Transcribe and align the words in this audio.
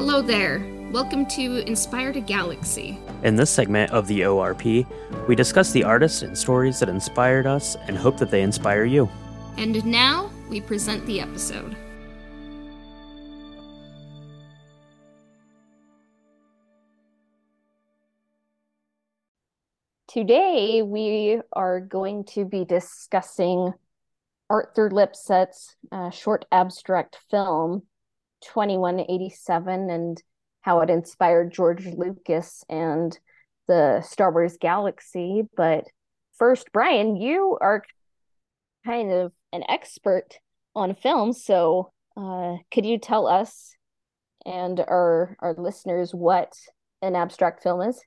Hello 0.00 0.22
there. 0.22 0.66
Welcome 0.92 1.26
to 1.26 1.58
Inspired 1.68 2.16
a 2.16 2.22
Galaxy. 2.22 2.98
In 3.22 3.36
this 3.36 3.50
segment 3.50 3.92
of 3.92 4.06
the 4.06 4.20
ORP, 4.20 4.86
we 5.28 5.34
discuss 5.34 5.72
the 5.72 5.84
artists 5.84 6.22
and 6.22 6.38
stories 6.38 6.80
that 6.80 6.88
inspired 6.88 7.46
us 7.46 7.76
and 7.86 7.98
hope 7.98 8.16
that 8.16 8.30
they 8.30 8.40
inspire 8.40 8.86
you. 8.86 9.10
And 9.58 9.84
now 9.84 10.30
we 10.48 10.62
present 10.62 11.04
the 11.04 11.20
episode. 11.20 11.76
Today 20.08 20.80
we 20.80 21.42
are 21.52 21.78
going 21.78 22.24
to 22.24 22.46
be 22.46 22.64
discussing 22.64 23.74
Arthur 24.48 24.90
Lipsett's 24.90 25.76
uh, 25.92 26.08
short 26.08 26.46
abstract 26.50 27.18
film 27.30 27.82
2187 28.42 29.90
and 29.90 30.22
how 30.62 30.80
it 30.80 30.90
inspired 30.90 31.52
George 31.52 31.86
Lucas 31.86 32.64
and 32.68 33.18
the 33.66 34.02
Star 34.02 34.32
Wars 34.32 34.56
galaxy. 34.60 35.42
But 35.56 35.84
first, 36.38 36.72
Brian, 36.72 37.16
you 37.16 37.56
are 37.60 37.82
kind 38.84 39.10
of 39.10 39.32
an 39.52 39.64
expert 39.68 40.38
on 40.74 40.94
film. 40.94 41.32
So 41.32 41.92
uh, 42.16 42.56
could 42.70 42.86
you 42.86 42.98
tell 42.98 43.26
us 43.26 43.74
and 44.46 44.80
our, 44.80 45.36
our 45.40 45.54
listeners 45.56 46.12
what 46.12 46.54
an 47.02 47.16
abstract 47.16 47.62
film 47.62 47.82
is? 47.82 48.00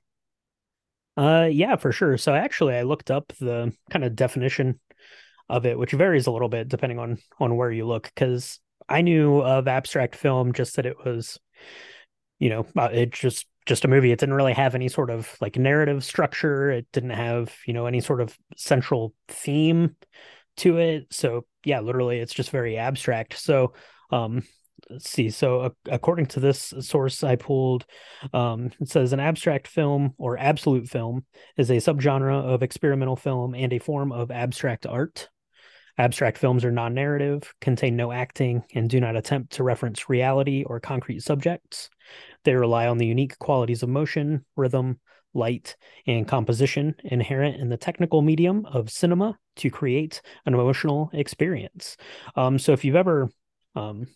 Uh, 1.16 1.48
yeah, 1.50 1.76
for 1.76 1.92
sure. 1.92 2.18
So 2.18 2.34
actually, 2.34 2.74
I 2.74 2.82
looked 2.82 3.10
up 3.10 3.32
the 3.38 3.72
kind 3.90 4.04
of 4.04 4.16
definition 4.16 4.80
of 5.48 5.66
it, 5.66 5.78
which 5.78 5.92
varies 5.92 6.26
a 6.26 6.32
little 6.32 6.48
bit 6.48 6.68
depending 6.68 6.98
on 6.98 7.18
on 7.38 7.56
where 7.56 7.70
you 7.70 7.86
look. 7.86 8.10
Because 8.14 8.58
I 8.88 9.00
knew 9.02 9.40
of 9.40 9.68
abstract 9.68 10.16
film 10.16 10.52
just 10.52 10.76
that 10.76 10.86
it 10.86 10.96
was, 11.04 11.38
you 12.38 12.50
know, 12.50 12.66
uh, 12.76 12.90
it 12.92 13.12
just 13.12 13.46
just 13.66 13.84
a 13.84 13.88
movie. 13.88 14.12
It 14.12 14.18
didn't 14.18 14.34
really 14.34 14.52
have 14.52 14.74
any 14.74 14.88
sort 14.88 15.10
of 15.10 15.36
like 15.40 15.56
narrative 15.56 16.04
structure. 16.04 16.70
It 16.70 16.86
didn't 16.92 17.10
have 17.10 17.54
you 17.66 17.72
know 17.72 17.86
any 17.86 18.00
sort 18.00 18.20
of 18.20 18.36
central 18.56 19.14
theme 19.28 19.96
to 20.58 20.78
it. 20.78 21.06
So 21.10 21.46
yeah, 21.64 21.80
literally, 21.80 22.18
it's 22.18 22.34
just 22.34 22.50
very 22.50 22.76
abstract. 22.76 23.38
So 23.38 23.72
um, 24.10 24.42
let's 24.90 25.10
see. 25.10 25.30
So, 25.30 25.60
uh, 25.60 25.70
according 25.90 26.26
to 26.26 26.40
this 26.40 26.72
source 26.80 27.22
I 27.22 27.36
pulled, 27.36 27.84
um, 28.32 28.70
it 28.80 28.88
says 28.88 29.12
an 29.12 29.20
abstract 29.20 29.66
film 29.66 30.14
or 30.18 30.38
absolute 30.38 30.88
film 30.88 31.24
is 31.56 31.70
a 31.70 31.76
subgenre 31.76 32.44
of 32.44 32.62
experimental 32.62 33.16
film 33.16 33.54
and 33.54 33.72
a 33.72 33.78
form 33.78 34.12
of 34.12 34.30
abstract 34.30 34.86
art. 34.86 35.28
Abstract 35.96 36.38
films 36.38 36.64
are 36.64 36.72
non 36.72 36.94
narrative, 36.94 37.54
contain 37.60 37.96
no 37.96 38.10
acting, 38.10 38.64
and 38.74 38.90
do 38.90 39.00
not 39.00 39.16
attempt 39.16 39.52
to 39.52 39.62
reference 39.62 40.08
reality 40.08 40.64
or 40.64 40.80
concrete 40.80 41.20
subjects. 41.20 41.88
They 42.44 42.54
rely 42.54 42.88
on 42.88 42.98
the 42.98 43.06
unique 43.06 43.38
qualities 43.38 43.82
of 43.82 43.88
motion, 43.88 44.44
rhythm, 44.56 45.00
light, 45.34 45.76
and 46.06 46.26
composition 46.26 46.94
inherent 47.04 47.60
in 47.60 47.68
the 47.68 47.76
technical 47.76 48.22
medium 48.22 48.66
of 48.66 48.90
cinema 48.90 49.38
to 49.56 49.70
create 49.70 50.20
an 50.46 50.54
emotional 50.54 51.10
experience. 51.12 51.96
Um, 52.34 52.58
so, 52.58 52.72
if 52.72 52.84
you've 52.84 52.96
ever 52.96 53.30
um, 53.76 54.08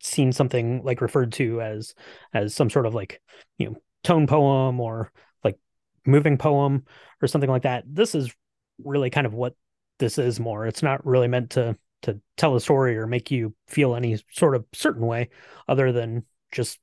seen 0.00 0.32
something 0.32 0.82
like 0.84 1.02
referred 1.02 1.32
to 1.32 1.60
as 1.60 1.94
as 2.32 2.54
some 2.54 2.70
sort 2.70 2.86
of 2.86 2.94
like 2.94 3.20
you 3.58 3.70
know 3.70 3.76
tone 4.04 4.26
poem 4.26 4.80
or 4.80 5.12
like 5.42 5.58
moving 6.06 6.38
poem 6.38 6.84
or 7.20 7.28
something 7.28 7.50
like 7.50 7.62
that, 7.62 7.84
this 7.86 8.14
is 8.14 8.34
really 8.82 9.10
kind 9.10 9.26
of 9.26 9.34
what 9.34 9.54
this 9.98 10.18
is 10.18 10.40
more. 10.40 10.66
It's 10.66 10.82
not 10.82 11.04
really 11.06 11.28
meant 11.28 11.50
to 11.50 11.76
to 12.02 12.20
tell 12.36 12.54
a 12.54 12.60
story 12.60 12.98
or 12.98 13.06
make 13.06 13.30
you 13.30 13.54
feel 13.66 13.96
any 13.96 14.18
sort 14.30 14.54
of 14.54 14.64
certain 14.74 15.06
way 15.06 15.30
other 15.68 15.90
than 15.90 16.24
just 16.52 16.78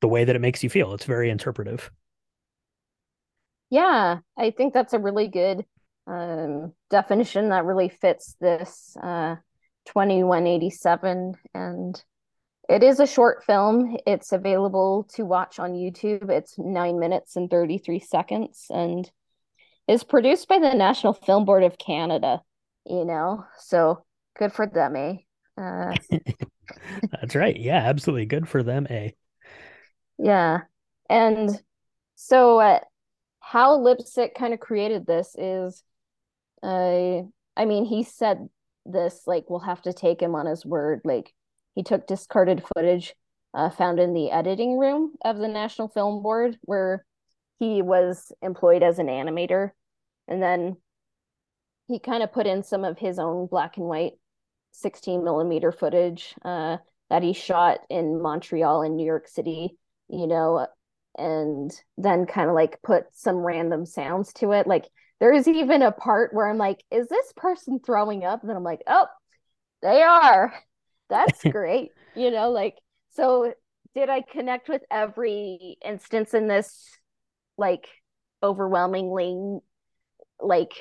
the 0.00 0.08
way 0.08 0.24
that 0.24 0.34
it 0.34 0.40
makes 0.40 0.62
you 0.62 0.70
feel. 0.70 0.94
It's 0.94 1.04
very 1.04 1.30
interpretive. 1.30 1.90
Yeah, 3.70 4.18
I 4.36 4.50
think 4.50 4.74
that's 4.74 4.92
a 4.92 4.98
really 4.98 5.28
good 5.28 5.64
um, 6.06 6.72
definition 6.90 7.50
that 7.50 7.64
really 7.64 7.88
fits 7.88 8.34
this 8.40 8.96
uh, 9.02 9.36
2187. 9.86 11.34
And 11.54 12.04
it 12.68 12.82
is 12.82 13.00
a 13.00 13.06
short 13.06 13.44
film. 13.44 13.96
It's 14.06 14.32
available 14.32 15.08
to 15.14 15.24
watch 15.24 15.58
on 15.58 15.72
YouTube. 15.72 16.30
It's 16.30 16.58
nine 16.58 16.98
minutes 16.98 17.36
and 17.36 17.50
33 17.50 18.00
seconds 18.00 18.66
and 18.70 19.10
is 19.88 20.04
produced 20.04 20.48
by 20.48 20.58
the 20.58 20.74
National 20.74 21.12
Film 21.12 21.44
Board 21.44 21.64
of 21.64 21.78
Canada 21.78 22.42
you 22.86 23.04
know? 23.04 23.44
So 23.58 24.04
good 24.38 24.52
for 24.52 24.66
them 24.66 24.96
eh? 24.96 25.16
Uh, 25.56 25.94
that's 27.12 27.34
right. 27.34 27.58
Yeah 27.58 27.82
absolutely. 27.84 28.26
Good 28.26 28.48
for 28.48 28.62
them 28.62 28.86
eh? 28.90 29.10
Yeah. 30.18 30.60
And 31.08 31.50
so 32.14 32.60
uh, 32.60 32.80
how 33.40 33.78
Lipsett 33.78 34.34
kind 34.34 34.54
of 34.54 34.60
created 34.60 35.06
this 35.06 35.34
is 35.36 35.82
uh 36.62 37.22
i 37.56 37.64
mean 37.64 37.84
he 37.84 38.04
said 38.04 38.48
this 38.86 39.22
like 39.26 39.50
we'll 39.50 39.58
have 39.58 39.82
to 39.82 39.92
take 39.92 40.20
him 40.20 40.34
on 40.34 40.46
his 40.46 40.64
word. 40.64 41.00
Like 41.04 41.32
he 41.74 41.82
took 41.82 42.06
discarded 42.06 42.62
footage 42.74 43.14
uh, 43.54 43.70
found 43.70 44.00
in 44.00 44.14
the 44.14 44.30
editing 44.30 44.78
room 44.78 45.12
of 45.24 45.38
the 45.38 45.48
national 45.48 45.88
film 45.88 46.22
board 46.22 46.58
where 46.62 47.04
he 47.58 47.82
was 47.82 48.32
employed 48.42 48.82
as 48.82 48.98
an 48.98 49.06
animator. 49.06 49.70
And 50.26 50.42
then 50.42 50.76
he 51.88 51.98
kind 51.98 52.22
of 52.22 52.32
put 52.32 52.46
in 52.46 52.62
some 52.62 52.84
of 52.84 52.98
his 52.98 53.18
own 53.18 53.46
black 53.46 53.76
and 53.76 53.86
white 53.86 54.12
16 54.72 55.22
millimeter 55.22 55.72
footage 55.72 56.34
uh, 56.44 56.78
that 57.10 57.22
he 57.22 57.32
shot 57.32 57.80
in 57.90 58.20
Montreal 58.20 58.82
and 58.82 58.96
New 58.96 59.06
York 59.06 59.28
City, 59.28 59.76
you 60.08 60.26
know, 60.26 60.66
and 61.18 61.70
then 61.98 62.26
kind 62.26 62.48
of 62.48 62.54
like 62.54 62.80
put 62.82 63.04
some 63.12 63.36
random 63.38 63.84
sounds 63.84 64.32
to 64.34 64.52
it. 64.52 64.66
Like 64.66 64.86
there 65.20 65.32
is 65.32 65.46
even 65.46 65.82
a 65.82 65.92
part 65.92 66.32
where 66.32 66.48
I'm 66.48 66.58
like, 66.58 66.82
is 66.90 67.08
this 67.08 67.32
person 67.36 67.80
throwing 67.84 68.24
up? 68.24 68.40
And 68.40 68.48
then 68.48 68.56
I'm 68.56 68.64
like, 68.64 68.82
oh, 68.86 69.06
they 69.82 70.02
are. 70.02 70.54
That's 71.10 71.42
great. 71.50 71.90
you 72.16 72.30
know, 72.30 72.50
like, 72.50 72.76
so 73.10 73.52
did 73.94 74.08
I 74.08 74.22
connect 74.22 74.68
with 74.68 74.82
every 74.90 75.76
instance 75.84 76.32
in 76.32 76.48
this 76.48 76.88
like 77.58 77.86
overwhelmingly 78.42 79.58
like 80.40 80.72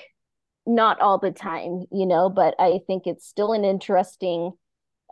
not 0.65 0.99
all 1.01 1.17
the 1.17 1.31
time, 1.31 1.85
you 1.91 2.05
know, 2.05 2.29
but 2.29 2.55
I 2.59 2.79
think 2.87 3.07
it's 3.07 3.27
still 3.27 3.53
an 3.53 3.65
interesting 3.65 4.51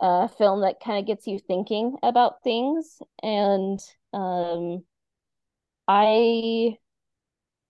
uh, 0.00 0.28
film 0.28 0.62
that 0.62 0.80
kind 0.82 0.98
of 0.98 1.06
gets 1.06 1.26
you 1.26 1.38
thinking 1.38 1.96
about 2.02 2.42
things. 2.42 3.00
And 3.22 3.78
um, 4.12 4.84
I, 5.88 6.76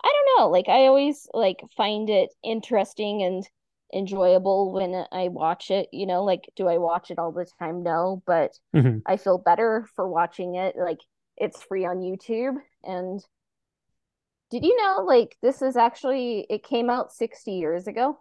I 0.02 0.12
don't 0.12 0.38
know, 0.38 0.48
like 0.48 0.68
I 0.68 0.86
always 0.86 1.26
like 1.32 1.60
find 1.76 2.08
it 2.08 2.30
interesting 2.44 3.22
and 3.22 3.44
enjoyable 3.92 4.72
when 4.72 5.04
I 5.10 5.28
watch 5.28 5.70
it. 5.70 5.88
You 5.92 6.06
know, 6.06 6.24
like 6.24 6.48
do 6.56 6.68
I 6.68 6.78
watch 6.78 7.10
it 7.10 7.18
all 7.18 7.32
the 7.32 7.46
time? 7.58 7.82
No, 7.82 8.22
but 8.26 8.52
mm-hmm. 8.74 8.98
I 9.06 9.16
feel 9.16 9.38
better 9.38 9.86
for 9.96 10.08
watching 10.08 10.54
it. 10.54 10.76
Like 10.76 11.00
it's 11.36 11.62
free 11.62 11.86
on 11.86 11.98
YouTube 11.98 12.56
and 12.84 13.20
did 14.50 14.64
you 14.64 14.76
know 14.76 15.04
like 15.04 15.36
this 15.42 15.62
is 15.62 15.76
actually 15.76 16.46
it 16.50 16.62
came 16.62 16.90
out 16.90 17.12
60 17.12 17.52
years 17.52 17.86
ago? 17.86 18.18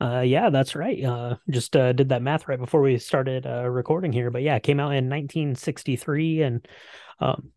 Uh 0.00 0.20
yeah, 0.20 0.50
that's 0.50 0.74
right. 0.74 1.02
Uh 1.04 1.36
just 1.50 1.76
uh 1.76 1.92
did 1.92 2.08
that 2.08 2.22
math 2.22 2.48
right 2.48 2.58
before 2.58 2.80
we 2.80 2.98
started 2.98 3.46
uh 3.46 3.68
recording 3.68 4.12
here, 4.12 4.30
but 4.30 4.42
yeah, 4.42 4.56
it 4.56 4.62
came 4.62 4.80
out 4.80 4.94
in 4.94 5.08
1963 5.08 6.42
and 6.42 6.66
um 7.20 7.52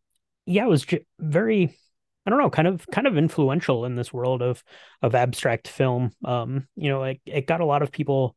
yeah, 0.45 0.65
it 0.65 0.69
was 0.69 0.83
j- 0.83 1.05
very 1.19 1.77
I 2.25 2.29
don't 2.29 2.39
know, 2.39 2.49
kind 2.49 2.67
of 2.67 2.85
kind 2.87 3.07
of 3.07 3.17
influential 3.17 3.85
in 3.85 3.95
this 3.95 4.11
world 4.13 4.41
of 4.41 4.63
of 5.01 5.15
abstract 5.15 5.67
film. 5.67 6.11
Um 6.25 6.67
you 6.75 6.89
know, 6.89 7.03
it, 7.03 7.21
it 7.25 7.47
got 7.47 7.61
a 7.61 7.65
lot 7.65 7.81
of 7.81 7.91
people 7.91 8.35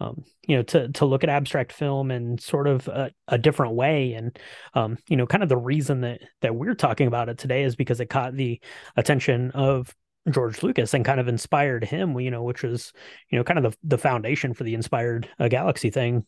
um, 0.00 0.24
you 0.46 0.56
know, 0.56 0.62
to 0.64 0.88
to 0.88 1.06
look 1.06 1.22
at 1.22 1.30
abstract 1.30 1.72
film 1.72 2.10
in 2.10 2.38
sort 2.38 2.66
of 2.66 2.88
a, 2.88 3.12
a 3.28 3.38
different 3.38 3.74
way. 3.74 4.14
And 4.14 4.38
um, 4.74 4.98
you 5.08 5.16
know, 5.16 5.26
kind 5.26 5.42
of 5.42 5.48
the 5.48 5.56
reason 5.56 6.00
that 6.02 6.20
that 6.40 6.54
we're 6.54 6.74
talking 6.74 7.06
about 7.06 7.28
it 7.28 7.38
today 7.38 7.62
is 7.62 7.76
because 7.76 8.00
it 8.00 8.06
caught 8.06 8.34
the 8.34 8.60
attention 8.96 9.50
of 9.52 9.94
George 10.30 10.62
Lucas 10.62 10.94
and 10.94 11.04
kind 11.04 11.20
of 11.20 11.28
inspired 11.28 11.84
him. 11.84 12.18
You 12.18 12.30
know, 12.30 12.42
which 12.42 12.62
was 12.62 12.92
you 13.30 13.38
know 13.38 13.44
kind 13.44 13.64
of 13.64 13.72
the 13.72 13.78
the 13.84 13.98
foundation 13.98 14.54
for 14.54 14.64
the 14.64 14.74
inspired 14.74 15.28
a 15.38 15.48
galaxy 15.48 15.90
thing, 15.90 16.26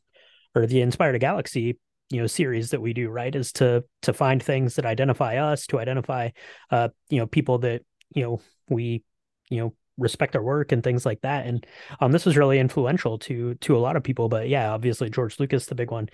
or 0.54 0.66
the 0.66 0.80
inspired 0.80 1.20
galaxy 1.20 1.78
you 2.10 2.20
know 2.20 2.26
series 2.26 2.70
that 2.70 2.80
we 2.80 2.92
do 2.92 3.08
right 3.08 3.34
is 3.34 3.52
to 3.52 3.84
to 4.02 4.12
find 4.12 4.42
things 4.42 4.76
that 4.76 4.86
identify 4.86 5.36
us 5.38 5.66
to 5.66 5.80
identify 5.80 6.30
uh 6.70 6.88
you 7.08 7.18
know 7.18 7.26
people 7.26 7.58
that 7.58 7.82
you 8.14 8.22
know 8.22 8.40
we 8.68 9.02
you 9.50 9.60
know 9.60 9.74
respect 9.98 10.36
our 10.36 10.42
work 10.42 10.72
and 10.72 10.82
things 10.82 11.06
like 11.06 11.20
that. 11.22 11.46
And 11.46 11.66
um, 12.00 12.12
this 12.12 12.26
was 12.26 12.36
really 12.36 12.58
influential 12.58 13.18
to 13.20 13.54
to 13.54 13.76
a 13.76 13.78
lot 13.78 13.96
of 13.96 14.02
people. 14.02 14.28
But 14.28 14.48
yeah, 14.48 14.72
obviously 14.72 15.10
George 15.10 15.38
Lucas, 15.38 15.66
the 15.66 15.74
big 15.74 15.90
one 15.90 16.08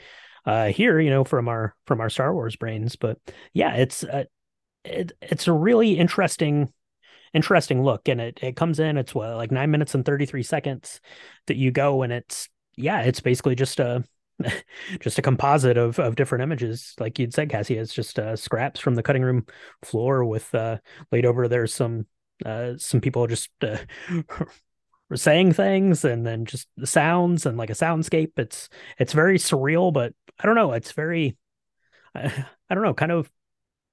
uh, 0.47 0.69
here, 0.69 1.01
you 1.01 1.11
know, 1.11 1.25
from 1.25 1.49
our 1.49 1.75
from 1.87 2.01
our 2.01 2.11
Star 2.11 2.33
Wars 2.33 2.57
brains. 2.57 2.97
But 2.97 3.19
yeah, 3.53 3.75
it's 3.75 4.05
uh, 4.05 4.25
it, 4.85 5.13
it's 5.21 5.49
a 5.49 5.53
really 5.53 5.99
interesting 5.99 6.73
interesting 7.35 7.83
look, 7.83 8.09
and 8.09 8.21
it 8.21 8.39
it 8.43 8.57
comes 8.57 8.79
in. 8.79 8.97
It's 8.97 9.15
what 9.15 9.37
like 9.37 9.51
nine 9.51 9.71
minutes 9.71 9.95
and 9.95 10.05
thirty 10.05 10.27
three 10.27 10.43
seconds 10.43 11.01
that 11.47 11.57
you 11.57 11.71
go, 11.71 12.03
and 12.03 12.13
it's 12.13 12.49
yeah, 12.77 13.03
it's 13.03 13.21
basically 13.21 13.55
just 13.55 13.81
a 13.81 14.05
just 15.01 15.19
a 15.19 15.23
composite 15.23 15.77
of 15.77 15.99
of 15.99 16.17
different 16.17 16.43
images 16.43 16.95
like 16.99 17.19
you'd 17.19 17.35
said 17.35 17.51
cassie 17.51 17.77
it's 17.77 17.93
just 17.93 18.19
uh, 18.19 18.35
scraps 18.35 18.81
from 18.81 18.95
the 18.95 19.03
cutting 19.03 19.23
room 19.23 19.45
floor 19.83 20.25
with 20.25 20.53
uh 20.55 20.79
laid 21.13 21.27
over 21.27 21.49
there's 21.49 21.73
some 21.73 22.07
uh 22.45 22.73
some 22.77 23.01
people 23.01 23.27
just 23.27 23.51
uh, 23.63 23.77
saying 25.15 25.53
things 25.53 26.05
and 26.05 26.27
then 26.27 26.45
just 26.45 26.69
the 26.77 26.87
sounds 26.87 27.47
and 27.47 27.59
like 27.59 27.71
a 27.71 27.75
soundscape. 27.75 28.33
It's 28.39 28.69
it's 28.99 29.13
very 29.13 29.39
surreal 29.39 29.93
but 29.93 30.15
i 30.41 30.47
don't 30.47 30.55
know. 30.57 30.73
It's 30.73 30.93
very 30.93 31.37
I, 32.15 32.47
I 32.71 32.75
don't 32.75 32.85
know 32.85 32.95
kind 32.95 33.13
of 33.13 33.31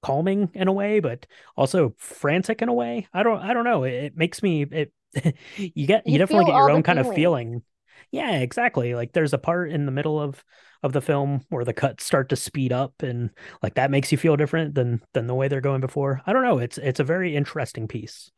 calming 0.01 0.49
in 0.53 0.69
a 0.69 0.73
way 0.73 1.01
but 1.01 1.25
also 1.57 1.93
frantic 1.97 2.61
in 2.61 2.69
a 2.69 2.73
way. 2.73 3.07
I 3.13 3.23
don't 3.23 3.39
i 3.41 3.53
don't 3.53 3.65
know. 3.65 3.83
It, 3.83 3.93
it 3.93 4.17
makes 4.17 4.41
me 4.41 4.63
it 4.63 4.93
you 5.55 5.87
get 5.87 6.05
you, 6.07 6.13
you 6.13 6.17
definitely 6.19 6.45
get 6.45 6.55
your 6.55 6.69
own 6.69 6.83
kind 6.83 6.99
feelings. 6.99 7.09
of 7.09 7.15
feeling 7.15 7.63
yeah 8.11 8.39
exactly 8.39 8.95
like 8.95 9.13
there's 9.13 9.33
a 9.33 9.37
part 9.37 9.71
in 9.71 9.85
the 9.85 9.91
middle 9.91 10.19
of 10.19 10.43
of 10.81 10.93
the 10.93 11.01
film 11.01 11.45
where 11.49 11.65
the 11.65 11.73
cuts 11.73 12.05
start 12.05 12.29
to 12.29 12.35
speed 12.35 12.71
up 12.71 13.03
and 13.03 13.29
like 13.61 13.75
that 13.75 13.91
makes 13.91 14.11
you 14.11 14.17
feel 14.17 14.37
different 14.37 14.75
than 14.75 15.01
than 15.13 15.27
the 15.27 15.35
way 15.35 15.47
they're 15.47 15.61
going 15.61 15.81
before. 15.81 16.21
I 16.25 16.33
don't 16.33 16.43
know 16.43 16.59
it's 16.59 16.77
it's 16.77 16.99
a 16.99 17.03
very 17.03 17.35
interesting 17.35 17.87
piece. 17.87 18.31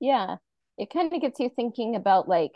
Yeah 0.00 0.36
it 0.78 0.90
kind 0.90 1.12
of 1.12 1.20
gets 1.20 1.38
you 1.38 1.50
thinking 1.54 1.94
about 1.94 2.26
like 2.26 2.52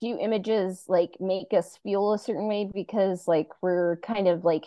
do 0.00 0.16
images 0.18 0.84
like 0.86 1.10
make 1.18 1.52
us 1.52 1.78
feel 1.82 2.12
a 2.12 2.18
certain 2.18 2.46
way 2.46 2.70
because 2.72 3.26
like 3.26 3.48
we're 3.60 3.96
kind 3.96 4.28
of 4.28 4.44
like 4.44 4.64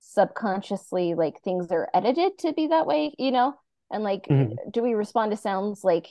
subconsciously 0.00 1.14
like 1.14 1.40
things 1.42 1.70
are 1.70 1.88
edited 1.94 2.36
to 2.38 2.52
be 2.52 2.68
that 2.68 2.86
way 2.86 3.12
you 3.18 3.30
know? 3.30 3.54
And 3.90 4.02
like 4.02 4.26
mm-hmm. 4.26 4.54
do 4.70 4.82
we 4.82 4.94
respond 4.94 5.30
to 5.30 5.36
sounds 5.36 5.84
like 5.84 6.08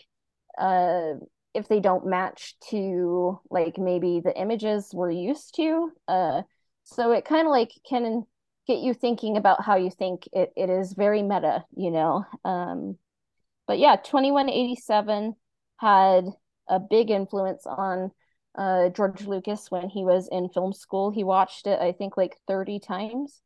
uh 0.60 1.14
if 1.54 1.68
they 1.68 1.80
don't 1.80 2.06
match 2.06 2.56
to 2.70 3.40
like 3.50 3.78
maybe 3.78 4.22
the 4.24 4.36
images 4.40 4.92
we're 4.94 5.12
used 5.12 5.56
to 5.56 5.92
uh 6.08 6.42
so 6.84 7.12
it 7.12 7.26
kind 7.26 7.48
of 7.48 7.52
like 7.52 7.72
can 7.88 8.24
get 8.68 8.80
you 8.80 8.94
thinking 8.94 9.38
about 9.38 9.64
how 9.64 9.76
you 9.76 9.90
think 9.90 10.28
it, 10.32 10.52
it 10.56 10.70
is 10.70 10.94
very 10.94 11.22
meta 11.22 11.64
you 11.76 11.92
know 11.92 12.26
um 12.46 12.98
but 13.68 13.80
yeah 13.80 13.96
2187 13.96 15.36
had 15.78 16.26
a 16.68 16.80
big 16.80 17.12
influence 17.12 17.66
on 17.66 18.12
uh 18.58 18.90
george 18.90 19.26
lucas 19.26 19.70
when 19.70 19.90
he 19.90 20.04
was 20.04 20.30
in 20.32 20.48
film 20.50 20.74
school. 20.74 21.12
He 21.12 21.24
watched 21.24 21.68
it 21.68 21.80
i 21.80 21.92
think 21.92 22.18
like 22.18 22.38
30 22.48 22.80
times 22.80 23.42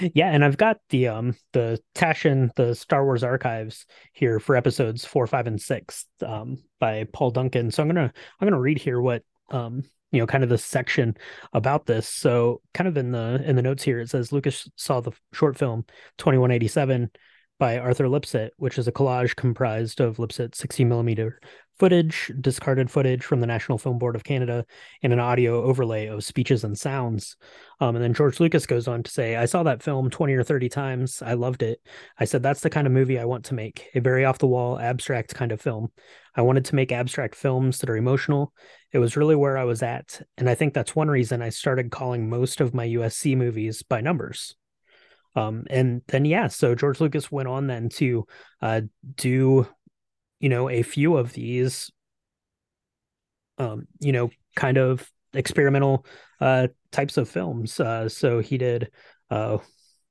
yeah, 0.00 0.30
and 0.30 0.44
I've 0.44 0.56
got 0.56 0.78
the 0.90 1.08
um 1.08 1.34
the 1.52 1.80
Taschen, 1.94 2.54
the 2.56 2.74
Star 2.74 3.04
Wars 3.04 3.22
archives 3.24 3.86
here 4.12 4.40
for 4.40 4.56
episodes 4.56 5.04
four, 5.04 5.26
five, 5.26 5.46
and 5.46 5.60
six 5.60 6.06
um 6.24 6.58
by 6.78 7.06
Paul 7.12 7.30
Duncan. 7.30 7.70
So 7.70 7.82
I'm 7.82 7.88
gonna 7.88 8.12
I'm 8.40 8.46
gonna 8.46 8.60
read 8.60 8.78
here 8.78 9.00
what 9.00 9.22
um 9.50 9.82
you 10.12 10.20
know 10.20 10.26
kind 10.26 10.44
of 10.44 10.50
the 10.50 10.58
section 10.58 11.16
about 11.52 11.86
this. 11.86 12.08
So 12.08 12.62
kind 12.74 12.88
of 12.88 12.96
in 12.96 13.12
the 13.12 13.42
in 13.44 13.56
the 13.56 13.62
notes 13.62 13.82
here 13.82 14.00
it 14.00 14.10
says 14.10 14.32
Lucas 14.32 14.68
saw 14.76 15.00
the 15.00 15.12
short 15.32 15.56
film 15.56 15.84
2187 16.18 17.10
by 17.58 17.78
Arthur 17.78 18.08
Lipsett, 18.08 18.52
which 18.56 18.78
is 18.78 18.88
a 18.88 18.92
collage 18.92 19.36
comprised 19.36 20.00
of 20.00 20.18
Lipsett's 20.18 20.58
60 20.58 20.84
millimeter 20.84 21.40
footage, 21.80 22.30
discarded 22.40 22.90
footage 22.90 23.24
from 23.24 23.40
the 23.40 23.46
National 23.46 23.78
Film 23.78 23.98
Board 23.98 24.14
of 24.14 24.22
Canada, 24.22 24.66
and 25.02 25.14
an 25.14 25.18
audio 25.18 25.62
overlay 25.62 26.06
of 26.08 26.22
speeches 26.22 26.62
and 26.62 26.78
sounds. 26.78 27.38
Um, 27.80 27.96
and 27.96 28.04
then 28.04 28.12
George 28.12 28.38
Lucas 28.38 28.66
goes 28.66 28.86
on 28.86 29.02
to 29.02 29.10
say, 29.10 29.34
I 29.34 29.46
saw 29.46 29.62
that 29.62 29.82
film 29.82 30.10
20 30.10 30.34
or 30.34 30.44
30 30.44 30.68
times. 30.68 31.22
I 31.22 31.32
loved 31.32 31.62
it. 31.62 31.80
I 32.18 32.26
said, 32.26 32.42
that's 32.42 32.60
the 32.60 32.68
kind 32.68 32.86
of 32.86 32.92
movie 32.92 33.18
I 33.18 33.24
want 33.24 33.46
to 33.46 33.54
make 33.54 33.88
a 33.94 34.00
very 34.00 34.26
off 34.26 34.38
the 34.38 34.46
wall, 34.46 34.78
abstract 34.78 35.34
kind 35.34 35.52
of 35.52 35.60
film. 35.60 35.88
I 36.36 36.42
wanted 36.42 36.66
to 36.66 36.74
make 36.74 36.92
abstract 36.92 37.34
films 37.34 37.78
that 37.78 37.88
are 37.88 37.96
emotional. 37.96 38.52
It 38.92 38.98
was 38.98 39.16
really 39.16 39.34
where 39.34 39.56
I 39.56 39.64
was 39.64 39.82
at. 39.82 40.20
And 40.36 40.50
I 40.50 40.54
think 40.54 40.74
that's 40.74 40.94
one 40.94 41.08
reason 41.08 41.40
I 41.40 41.48
started 41.48 41.90
calling 41.90 42.28
most 42.28 42.60
of 42.60 42.74
my 42.74 42.86
USC 42.86 43.36
movies 43.38 43.82
by 43.82 44.02
numbers. 44.02 44.54
Um, 45.34 45.64
and 45.70 46.02
then, 46.08 46.24
yeah, 46.24 46.48
so 46.48 46.74
George 46.74 47.00
Lucas 47.00 47.30
went 47.32 47.48
on 47.48 47.68
then 47.68 47.88
to 47.90 48.26
uh, 48.60 48.82
do 49.16 49.66
you 50.40 50.48
know 50.48 50.68
a 50.68 50.82
few 50.82 51.16
of 51.16 51.32
these 51.32 51.90
um 53.58 53.86
you 54.00 54.12
know 54.12 54.30
kind 54.56 54.78
of 54.78 55.08
experimental 55.34 56.04
uh 56.40 56.66
types 56.90 57.16
of 57.16 57.28
films 57.28 57.78
uh 57.78 58.08
so 58.08 58.40
he 58.40 58.58
did 58.58 58.90
uh 59.30 59.58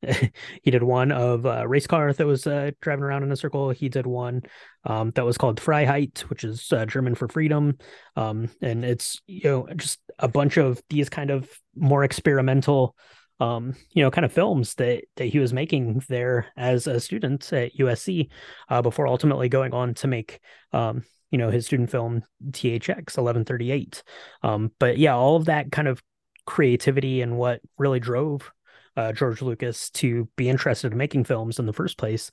he 0.63 0.71
did 0.71 0.83
one 0.83 1.11
of 1.11 1.45
a 1.45 1.67
race 1.67 1.87
car 1.87 2.13
that 2.13 2.25
was 2.25 2.47
uh, 2.47 2.71
driving 2.81 3.03
around 3.03 3.23
in 3.23 3.31
a 3.31 3.35
circle. 3.35 3.69
He 3.71 3.89
did 3.89 4.07
one 4.07 4.43
um, 4.85 5.11
that 5.15 5.25
was 5.25 5.37
called 5.37 5.59
Freiheit, 5.59 6.19
which 6.21 6.43
is 6.43 6.71
uh, 6.71 6.85
German 6.85 7.15
for 7.15 7.27
freedom. 7.27 7.77
Um, 8.15 8.49
and 8.61 8.85
it's 8.85 9.21
you 9.27 9.41
know 9.43 9.67
just 9.75 9.99
a 10.17 10.27
bunch 10.27 10.57
of 10.57 10.81
these 10.89 11.09
kind 11.09 11.31
of 11.31 11.49
more 11.75 12.03
experimental 12.03 12.95
um, 13.39 13.75
you 13.91 14.03
know, 14.03 14.11
kind 14.11 14.25
of 14.25 14.33
films 14.33 14.75
that 14.75 15.03
that 15.15 15.25
he 15.25 15.39
was 15.39 15.53
making 15.53 16.03
there 16.09 16.47
as 16.57 16.87
a 16.87 16.99
student 16.99 17.51
at 17.53 17.75
USC 17.77 18.29
uh, 18.69 18.81
before 18.81 19.07
ultimately 19.07 19.49
going 19.49 19.73
on 19.73 19.93
to 19.95 20.07
make 20.07 20.39
um, 20.73 21.03
you 21.31 21.37
know, 21.37 21.49
his 21.49 21.65
student 21.65 21.89
film 21.89 22.23
THX 22.51 23.17
1138. 23.17 24.03
Um, 24.43 24.71
but 24.79 24.97
yeah, 24.97 25.15
all 25.15 25.35
of 25.35 25.45
that 25.45 25.71
kind 25.71 25.87
of 25.87 26.01
creativity 26.45 27.21
and 27.21 27.37
what 27.37 27.61
really 27.77 27.99
drove 27.99 28.51
uh, 28.97 29.13
George 29.13 29.41
Lucas 29.41 29.89
to 29.91 30.27
be 30.35 30.49
interested 30.49 30.91
in 30.91 30.97
making 30.97 31.23
films 31.23 31.59
in 31.59 31.65
the 31.65 31.73
first 31.73 31.97
place 31.97 32.31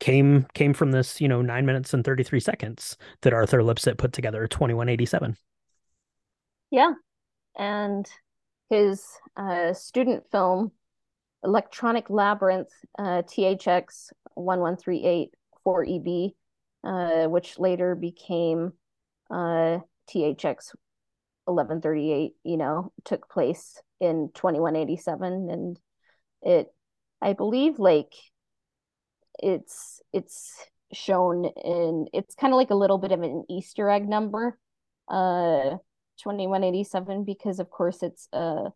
came 0.00 0.46
came 0.54 0.74
from 0.74 0.92
this, 0.92 1.20
you 1.20 1.28
know, 1.28 1.40
nine 1.40 1.64
minutes 1.64 1.94
and 1.94 2.04
33 2.04 2.40
seconds 2.40 2.96
that 3.22 3.32
Arthur 3.32 3.62
Lipsett 3.62 3.96
put 3.96 4.12
together, 4.12 4.46
2187. 4.46 5.36
Yeah. 6.70 6.92
And 7.56 8.06
his 8.74 9.06
uh, 9.36 9.72
student 9.72 10.24
film 10.30 10.72
Electronic 11.44 12.10
Labyrinth 12.10 12.72
uh, 12.98 13.22
THX 13.22 14.10
1138 14.34 15.34
4EB, 15.64 16.34
uh, 16.82 17.28
which 17.28 17.58
later 17.58 17.94
became 17.94 18.72
uh, 19.30 19.78
THX 20.10 20.74
1138, 21.44 22.32
you 22.42 22.56
know, 22.56 22.92
took 23.04 23.28
place 23.30 23.80
in 24.00 24.30
2187. 24.34 25.50
And 25.50 25.78
it, 26.42 26.66
I 27.22 27.34
believe, 27.34 27.78
like, 27.78 28.12
it's, 29.38 30.00
it's, 30.12 30.54
shown 30.92 31.46
in 31.64 32.06
it's 32.12 32.36
kind 32.36 32.52
of 32.52 32.56
like 32.56 32.70
a 32.70 32.74
little 32.74 32.98
bit 32.98 33.10
of 33.10 33.20
an 33.20 33.42
easter 33.50 33.90
egg 33.90 34.08
number 34.08 34.56
uh 35.08 35.76
2187 36.18 37.24
because 37.24 37.58
of 37.58 37.70
course 37.70 38.02
it's 38.02 38.28
uh, 38.32 38.70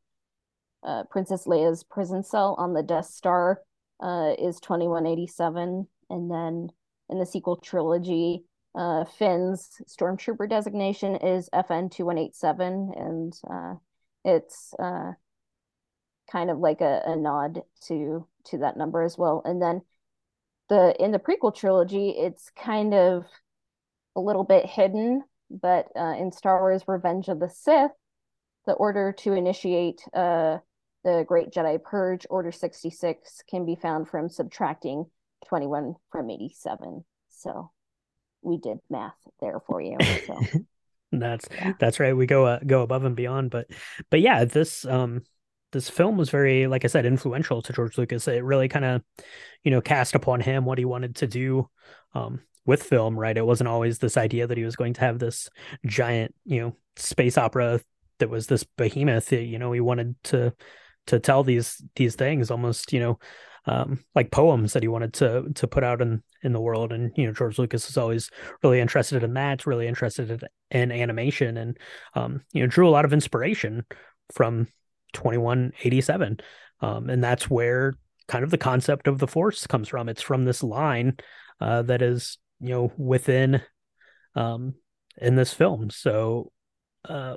uh, 0.83 1.05
Princess 1.11 1.47
Leia's 1.47 1.83
prison 1.85 2.23
cell 2.23 2.55
on 2.59 2.73
the 2.73 2.83
Death 2.83 3.07
Star 3.07 3.61
uh, 4.01 4.33
is 4.39 4.61
2187 4.61 5.87
and 6.11 6.31
then 6.31 6.69
in 7.09 7.19
the 7.19 7.27
sequel 7.27 7.57
trilogy 7.57 8.45
uh, 8.75 9.05
Finn's 9.05 9.81
stormtrooper 9.89 10.49
designation 10.49 11.17
is 11.17 11.49
FN 11.53 11.91
2187 11.91 12.93
and 12.97 13.33
uh, 13.51 13.75
it's 14.25 14.75
uh, 14.79 15.13
kind 16.31 16.51
of 16.51 16.59
like 16.59 16.81
a, 16.81 17.03
a 17.07 17.17
nod 17.17 17.63
to 17.87 18.27
to 18.45 18.59
that 18.59 18.77
number 18.77 19.03
as 19.03 19.17
well. 19.19 19.43
And 19.45 19.61
then 19.61 19.83
the 20.69 20.95
in 21.03 21.13
the 21.13 21.19
prequel 21.19 21.55
trilogy 21.55 22.11
it's 22.11 22.51
kind 22.51 22.95
of 22.95 23.25
a 24.15 24.21
little 24.21 24.45
bit 24.45 24.67
hidden 24.67 25.23
but 25.51 25.89
uh, 25.97 26.15
in 26.19 26.33
Star 26.33 26.61
Wars 26.61 26.83
Revenge 26.87 27.29
of 27.29 27.41
the 27.41 27.49
Sith, 27.49 27.93
the 28.67 28.73
order 28.75 29.13
to 29.19 29.33
initiate 29.33 30.03
uh, 30.15 30.59
the 31.05 31.25
Great 31.27 31.51
Jedi 31.51 31.83
Purge, 31.83 32.27
Order 32.29 32.53
66, 32.53 33.43
can 33.49 33.65
be 33.65 33.77
found 33.77 34.09
from 34.09 34.29
subtracting 34.29 35.07
21 35.47 35.95
from 36.11 36.31
87. 36.31 37.05
So 37.31 37.71
we 38.43 38.59
did 38.59 38.79
math 38.91 39.15
there 39.41 39.61
for 39.67 39.81
you. 39.81 39.97
So. 40.27 40.41
that's 41.13 41.47
yeah. 41.55 41.73
that's 41.79 42.01
right. 42.01 42.17
We 42.17 42.27
go 42.27 42.45
uh, 42.45 42.59
go 42.67 42.83
above 42.83 43.05
and 43.05 43.17
beyond, 43.17 43.51
but 43.51 43.69
but 44.11 44.21
yeah, 44.21 44.45
this 44.45 44.85
um 44.85 45.23
this 45.73 45.91
film 45.91 46.17
was 46.17 46.31
very, 46.31 46.67
like 46.67 46.85
I 46.85 46.89
said, 46.89 47.05
influential 47.05 47.63
to 47.63 47.73
George 47.73 47.99
Lucas. 47.99 48.27
It 48.27 48.43
really 48.45 48.69
kind 48.69 48.85
of, 48.85 49.03
you 49.65 49.71
know, 49.71 49.81
cast 49.81 50.15
upon 50.15 50.41
him 50.41 50.65
what 50.65 50.79
he 50.79 50.85
wanted 50.85 51.17
to 51.17 51.27
do. 51.27 51.69
Um, 52.15 52.41
with 52.69 52.83
film, 52.83 53.19
right? 53.19 53.39
It 53.39 53.47
wasn't 53.47 53.69
always 53.69 53.99
this 53.99 54.19
idea 54.19 54.47
that 54.47 54.59
he 54.59 54.63
was 54.63 54.77
going 54.77 54.93
to 54.93 55.01
have 55.01 55.19
this 55.19 55.49
giant, 55.87 56.35
you 56.45 56.61
know, 56.61 56.77
space 56.97 57.39
opera 57.39 57.81
that 58.19 58.29
was 58.29 58.47
this 58.47 58.63
behemoth. 58.63 59.33
You 59.33 59.59
know, 59.59 59.73
he 59.73 59.81
wanted 59.81 60.15
to 60.25 60.53
to 61.07 61.19
tell 61.19 61.43
these 61.43 61.83
these 61.97 62.15
things 62.15 62.51
almost, 62.51 62.93
you 62.93 63.01
know, 63.01 63.19
um, 63.65 64.05
like 64.15 64.31
poems 64.31 64.75
that 64.75 64.83
he 64.83 64.89
wanted 64.89 65.15
to 65.15 65.47
to 65.55 65.67
put 65.67 65.83
out 65.83 66.03
in 66.03 66.23
in 66.43 66.53
the 66.53 66.61
world. 66.61 66.93
And 66.93 67.11
you 67.17 67.27
know, 67.27 67.33
George 67.33 67.59
Lucas 67.59 67.89
is 67.89 67.97
always 67.97 68.31
really 68.63 68.81
interested 68.81 69.25
in 69.25 69.33
that. 69.33 69.65
Really 69.65 69.89
interested 69.89 70.45
in, 70.71 70.93
animation, 70.93 71.57
and 71.57 71.79
um, 72.15 72.43
you 72.53 72.61
know, 72.61 72.67
drew 72.67 72.87
a 72.87 72.93
lot 72.93 73.07
of 73.07 73.15
inspiration 73.15 73.87
from 74.35 74.67
2187, 75.15 76.41
um, 76.83 77.09
and 77.09 77.25
that's 77.25 77.49
where 77.49 77.95
kind 78.27 78.45
of 78.45 78.51
the 78.51 78.59
concept 78.59 79.09
of 79.09 79.19
the 79.21 79.27
Force 79.27 79.67
comes 79.67 79.89
from. 79.89 80.11
It's 80.11 80.21
from 80.21 80.45
this 80.45 80.63
line 80.63 81.17
uh, 81.63 81.81
that 81.81 82.03
is 82.03 82.37
you 82.61 82.71
know 82.71 82.93
within 82.97 83.63
um 84.35 84.75
in 85.17 85.35
this 85.35 85.53
film. 85.53 85.91
So 85.91 86.53
uh 87.09 87.37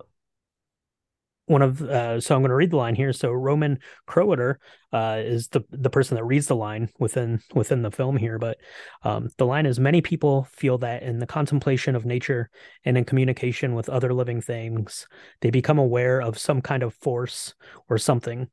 one 1.52 1.62
of 1.62 1.82
uh, 1.82 2.22
so 2.22 2.34
I'm 2.34 2.42
going 2.42 2.50
to 2.50 2.56
read 2.56 2.72
the 2.72 2.78
line 2.78 2.96
here. 2.96 3.12
So 3.12 3.30
Roman 3.30 3.80
Kroitor 4.08 4.56
uh, 4.94 5.22
is 5.24 5.50
the 5.50 5.62
the 5.70 5.90
person 5.90 6.16
that 6.16 6.24
reads 6.24 6.48
the 6.48 6.56
line 6.56 6.90
within 6.98 7.42
within 7.54 7.82
the 7.82 7.92
film 7.92 8.16
here, 8.16 8.40
but 8.40 8.58
um, 9.04 9.28
the 9.38 9.46
line 9.46 9.66
is 9.66 9.80
many 9.80 10.02
people 10.02 10.48
feel 10.54 10.78
that 10.80 11.04
in 11.04 11.20
the 11.20 11.28
contemplation 11.28 11.96
of 11.96 12.06
nature 12.06 12.50
and 12.86 12.98
in 12.98 13.04
communication 13.04 13.76
with 13.76 13.90
other 13.90 14.14
living 14.14 14.42
things, 14.42 15.08
they 15.42 15.50
become 15.50 15.78
aware 15.78 16.22
of 16.22 16.38
some 16.38 16.62
kind 16.62 16.84
of 16.84 16.94
force 16.96 17.54
or 17.90 17.98
something 17.98 18.48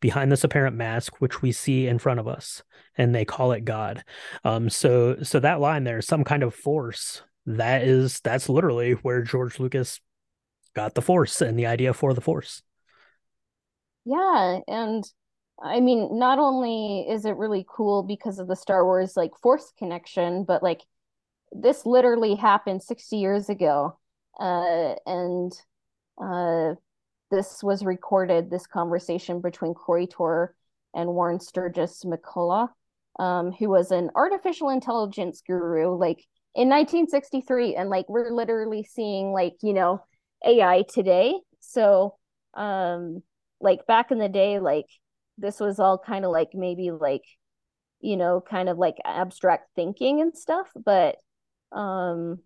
behind 0.00 0.32
this 0.32 0.44
apparent 0.44 0.76
mask 0.76 1.20
which 1.20 1.42
we 1.42 1.52
see 1.52 1.86
in 1.86 1.98
front 1.98 2.20
of 2.20 2.28
us, 2.28 2.62
and 2.96 3.14
they 3.14 3.24
call 3.24 3.52
it 3.52 3.64
God. 3.64 4.04
Um, 4.44 4.70
so 4.70 5.22
so 5.22 5.40
that 5.40 5.60
line 5.60 5.84
there, 5.84 6.02
some 6.02 6.24
kind 6.24 6.42
of 6.42 6.54
force. 6.54 7.22
That 7.46 7.82
is 7.82 8.20
that's 8.20 8.48
literally 8.48 8.92
where 8.92 9.22
George 9.22 9.58
Lucas 9.58 10.00
got 10.74 10.94
the 10.94 11.02
force 11.02 11.40
and 11.40 11.58
the 11.58 11.66
idea 11.66 11.92
for 11.92 12.14
the 12.14 12.20
force. 12.20 12.62
Yeah, 14.04 14.58
and 14.66 15.04
I 15.62 15.80
mean, 15.80 16.18
not 16.18 16.38
only 16.38 17.06
is 17.08 17.24
it 17.24 17.36
really 17.36 17.66
cool 17.68 18.02
because 18.02 18.38
of 18.38 18.48
the 18.48 18.56
Star 18.56 18.84
Wars 18.84 19.16
like 19.16 19.32
force 19.42 19.72
connection, 19.78 20.44
but 20.44 20.62
like 20.62 20.80
this 21.52 21.84
literally 21.84 22.34
happened 22.34 22.82
60 22.82 23.16
years 23.16 23.48
ago. 23.48 23.98
Uh, 24.38 24.94
and 25.06 25.52
uh, 26.22 26.74
this 27.30 27.62
was 27.62 27.84
recorded, 27.84 28.50
this 28.50 28.66
conversation 28.66 29.40
between 29.40 29.74
Kroitor 29.74 30.48
and 30.94 31.10
Warren 31.10 31.40
Sturgis 31.40 32.04
McCulloch, 32.04 32.70
um, 33.18 33.52
who 33.52 33.68
was 33.68 33.90
an 33.90 34.10
artificial 34.14 34.70
intelligence 34.70 35.42
guru, 35.46 35.96
like 35.96 36.24
in 36.54 36.68
1963. 36.68 37.76
And 37.76 37.88
like 37.88 38.08
we're 38.08 38.30
literally 38.30 38.82
seeing 38.82 39.32
like, 39.32 39.54
you 39.62 39.72
know, 39.72 40.02
AI 40.44 40.84
today. 40.92 41.34
So, 41.60 42.16
um, 42.54 43.22
like 43.60 43.86
back 43.86 44.10
in 44.10 44.18
the 44.18 44.28
day, 44.28 44.58
like 44.58 44.86
this 45.38 45.60
was 45.60 45.78
all 45.78 45.98
kind 45.98 46.24
of 46.24 46.32
like 46.32 46.50
maybe 46.54 46.90
like, 46.90 47.24
you 48.00 48.16
know, 48.16 48.40
kind 48.40 48.68
of 48.68 48.78
like 48.78 48.96
abstract 49.04 49.68
thinking 49.76 50.20
and 50.20 50.36
stuff. 50.36 50.68
But 50.74 51.16
um, 51.72 52.40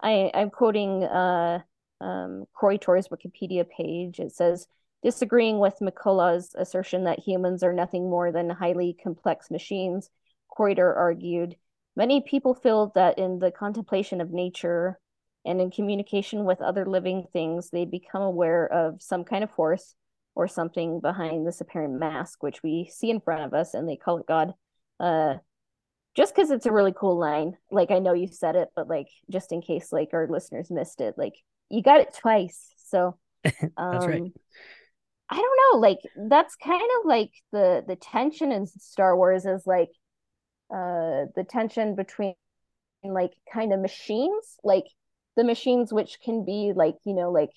I 0.00 0.30
I'm 0.34 0.50
quoting 0.50 1.04
uh 1.04 1.60
um 2.00 2.44
Kroitor's 2.54 3.08
Wikipedia 3.08 3.64
page. 3.68 4.20
It 4.20 4.32
says 4.32 4.66
disagreeing 5.02 5.58
with 5.58 5.78
McCulloch's 5.80 6.54
assertion 6.54 7.04
that 7.04 7.18
humans 7.18 7.62
are 7.62 7.72
nothing 7.72 8.08
more 8.08 8.32
than 8.32 8.50
highly 8.50 8.96
complex 9.02 9.50
machines. 9.50 10.10
Croytor 10.56 10.96
argued 10.96 11.56
many 11.96 12.20
people 12.22 12.54
feel 12.54 12.92
that 12.94 13.18
in 13.18 13.38
the 13.38 13.50
contemplation 13.50 14.20
of 14.20 14.30
nature 14.30 14.98
and 15.44 15.60
in 15.60 15.70
communication 15.70 16.44
with 16.44 16.62
other 16.62 16.86
living 16.86 17.26
things, 17.32 17.70
they 17.70 17.84
become 17.84 18.22
aware 18.22 18.66
of 18.66 19.02
some 19.02 19.24
kind 19.24 19.44
of 19.44 19.50
force 19.50 19.94
or 20.34 20.48
something 20.48 21.00
behind 21.00 21.46
this 21.46 21.60
apparent 21.60 21.98
mask, 21.98 22.42
which 22.42 22.62
we 22.62 22.90
see 22.92 23.10
in 23.10 23.20
front 23.20 23.42
of 23.44 23.54
us, 23.54 23.74
and 23.74 23.88
they 23.88 23.96
call 23.96 24.18
it 24.18 24.26
God. 24.26 24.54
Uh, 24.98 25.34
just 26.16 26.34
because 26.34 26.50
it's 26.50 26.66
a 26.66 26.72
really 26.72 26.94
cool 26.96 27.18
line. 27.18 27.56
Like 27.70 27.90
I 27.90 27.98
know 27.98 28.14
you 28.14 28.28
said 28.28 28.56
it, 28.56 28.68
but 28.74 28.88
like 28.88 29.08
just 29.30 29.52
in 29.52 29.60
case 29.60 29.92
like 29.92 30.10
our 30.12 30.28
listeners 30.28 30.70
missed 30.70 31.00
it, 31.00 31.14
like 31.18 31.34
you 31.70 31.82
got 31.82 32.00
it 32.00 32.14
twice. 32.14 32.68
So 32.86 33.16
um, 33.48 33.52
that's 33.92 34.08
right. 34.08 34.24
I 35.30 35.36
don't 35.36 35.58
know, 35.72 35.78
like 35.80 35.98
that's 36.28 36.54
kind 36.56 36.82
of 37.00 37.06
like 37.06 37.30
the 37.52 37.84
the 37.86 37.96
tension 37.96 38.52
in 38.52 38.66
Star 38.66 39.16
Wars 39.16 39.46
is 39.46 39.66
like 39.66 39.90
uh 40.72 41.26
the 41.36 41.46
tension 41.48 41.94
between 41.96 42.34
like 43.04 43.32
kind 43.52 43.72
of 43.72 43.80
machines, 43.80 44.58
like 44.64 44.86
the 45.36 45.44
machines 45.44 45.92
which 45.92 46.20
can 46.24 46.44
be 46.44 46.72
like 46.74 46.96
you 47.04 47.14
know 47.14 47.30
like 47.32 47.50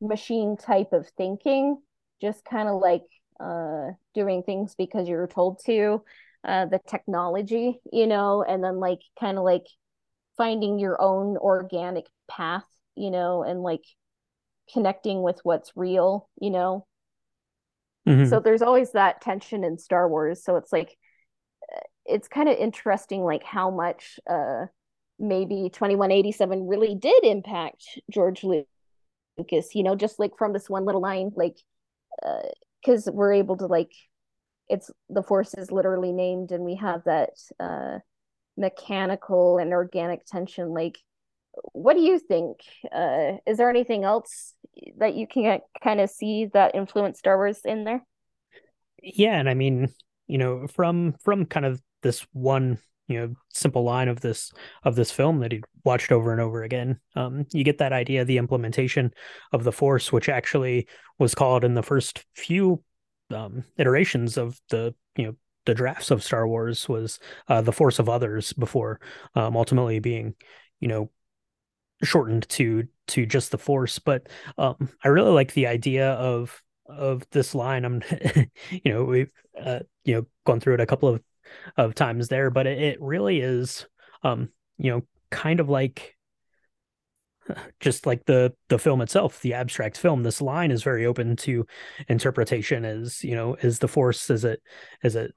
machine 0.00 0.56
type 0.56 0.92
of 0.92 1.08
thinking 1.16 1.78
just 2.20 2.44
kind 2.44 2.68
of 2.68 2.80
like 2.80 3.02
uh 3.40 3.88
doing 4.14 4.42
things 4.42 4.74
because 4.76 5.08
you're 5.08 5.26
told 5.26 5.58
to 5.64 6.02
uh 6.44 6.66
the 6.66 6.80
technology 6.86 7.80
you 7.92 8.06
know 8.06 8.42
and 8.46 8.62
then 8.62 8.78
like 8.78 9.00
kind 9.18 9.38
of 9.38 9.44
like 9.44 9.66
finding 10.36 10.78
your 10.78 11.00
own 11.00 11.36
organic 11.38 12.06
path 12.28 12.64
you 12.96 13.10
know 13.10 13.42
and 13.42 13.62
like 13.62 13.84
connecting 14.72 15.22
with 15.22 15.38
what's 15.42 15.72
real 15.76 16.28
you 16.40 16.50
know 16.50 16.86
mm-hmm. 18.08 18.26
so 18.26 18.40
there's 18.40 18.62
always 18.62 18.92
that 18.92 19.20
tension 19.20 19.62
in 19.64 19.78
star 19.78 20.08
wars 20.08 20.44
so 20.44 20.56
it's 20.56 20.72
like 20.72 20.96
it's 22.04 22.28
kind 22.28 22.48
of 22.48 22.56
interesting 22.56 23.22
like 23.22 23.42
how 23.42 23.70
much 23.70 24.18
uh 24.28 24.66
maybe 25.18 25.70
2187 25.72 26.66
really 26.66 26.94
did 26.94 27.24
impact 27.24 27.98
George 28.10 28.44
Lucas, 28.44 29.74
you 29.74 29.82
know, 29.82 29.96
just 29.96 30.18
like 30.18 30.36
from 30.36 30.52
this 30.52 30.68
one 30.68 30.84
little 30.84 31.00
line, 31.00 31.30
like, 31.34 31.56
uh, 32.22 32.42
because 32.80 33.08
uh, 33.08 33.12
we're 33.12 33.32
able 33.32 33.56
to, 33.56 33.66
like, 33.66 33.92
it's 34.68 34.90
the 35.08 35.22
force 35.22 35.54
is 35.54 35.70
literally 35.70 36.12
named, 36.12 36.50
and 36.50 36.64
we 36.64 36.74
have 36.76 37.04
that 37.04 37.30
uh, 37.60 37.98
mechanical 38.56 39.58
and 39.58 39.72
organic 39.72 40.24
tension. 40.26 40.68
Like, 40.70 40.98
what 41.72 41.94
do 41.94 42.00
you 42.00 42.18
think? 42.18 42.58
Uh, 42.92 43.38
is 43.46 43.58
there 43.58 43.70
anything 43.70 44.04
else 44.04 44.54
that 44.98 45.14
you 45.14 45.26
can 45.26 45.60
kind 45.82 46.00
of 46.00 46.10
see 46.10 46.46
that 46.52 46.74
influenced 46.74 47.18
Star 47.18 47.36
Wars 47.36 47.60
in 47.64 47.84
there? 47.84 48.04
Yeah, 49.02 49.38
and 49.38 49.48
I 49.48 49.54
mean, 49.54 49.88
you 50.26 50.38
know, 50.38 50.66
from 50.66 51.14
from 51.22 51.46
kind 51.46 51.66
of 51.66 51.80
this 52.02 52.26
one 52.32 52.78
you 53.08 53.20
know 53.20 53.34
simple 53.52 53.84
line 53.84 54.08
of 54.08 54.20
this 54.20 54.52
of 54.84 54.96
this 54.96 55.10
film 55.10 55.38
that 55.40 55.52
he 55.52 55.62
watched 55.84 56.10
over 56.10 56.32
and 56.32 56.40
over 56.40 56.62
again 56.62 56.98
um, 57.14 57.46
you 57.52 57.62
get 57.64 57.78
that 57.78 57.92
idea 57.92 58.24
the 58.24 58.38
implementation 58.38 59.12
of 59.52 59.64
the 59.64 59.72
force 59.72 60.12
which 60.12 60.28
actually 60.28 60.88
was 61.18 61.34
called 61.34 61.64
in 61.64 61.74
the 61.74 61.82
first 61.82 62.24
few 62.34 62.82
um, 63.32 63.64
iterations 63.76 64.36
of 64.36 64.60
the 64.70 64.94
you 65.16 65.26
know 65.26 65.36
the 65.66 65.74
drafts 65.74 66.10
of 66.10 66.22
star 66.22 66.46
wars 66.46 66.88
was 66.88 67.18
uh, 67.48 67.60
the 67.60 67.72
force 67.72 67.98
of 67.98 68.08
others 68.08 68.52
before 68.52 69.00
um, 69.34 69.56
ultimately 69.56 69.98
being 69.98 70.34
you 70.80 70.88
know 70.88 71.10
shortened 72.02 72.48
to 72.48 72.86
to 73.06 73.24
just 73.24 73.50
the 73.50 73.58
force 73.58 73.98
but 73.98 74.28
um, 74.58 74.88
i 75.02 75.08
really 75.08 75.30
like 75.30 75.52
the 75.54 75.66
idea 75.66 76.12
of 76.12 76.62
of 76.88 77.26
this 77.30 77.54
line. 77.54 77.84
I'm 77.84 78.02
you 78.70 78.92
know 78.92 79.04
we've 79.04 79.30
uh, 79.60 79.80
you 80.04 80.14
know 80.14 80.26
gone 80.44 80.60
through 80.60 80.74
it 80.74 80.80
a 80.80 80.86
couple 80.86 81.08
of 81.08 81.22
of 81.76 81.94
times 81.94 82.28
there, 82.28 82.50
but 82.50 82.66
it, 82.66 82.80
it 82.80 83.00
really 83.00 83.40
is, 83.40 83.86
um, 84.22 84.50
you 84.78 84.90
know, 84.90 85.02
kind 85.30 85.60
of 85.60 85.68
like 85.68 86.16
just 87.80 88.06
like 88.06 88.24
the 88.26 88.54
the 88.68 88.78
film 88.78 89.00
itself 89.00 89.40
the 89.40 89.54
abstract 89.54 89.98
film. 89.98 90.22
This 90.22 90.40
line 90.40 90.70
is 90.70 90.82
very 90.82 91.06
open 91.06 91.36
to 91.36 91.66
interpretation 92.08 92.84
as 92.84 93.22
you 93.22 93.34
know 93.34 93.54
is 93.54 93.78
the 93.78 93.88
force 93.88 94.30
is 94.30 94.44
it 94.44 94.60
is 95.02 95.16
it 95.16 95.34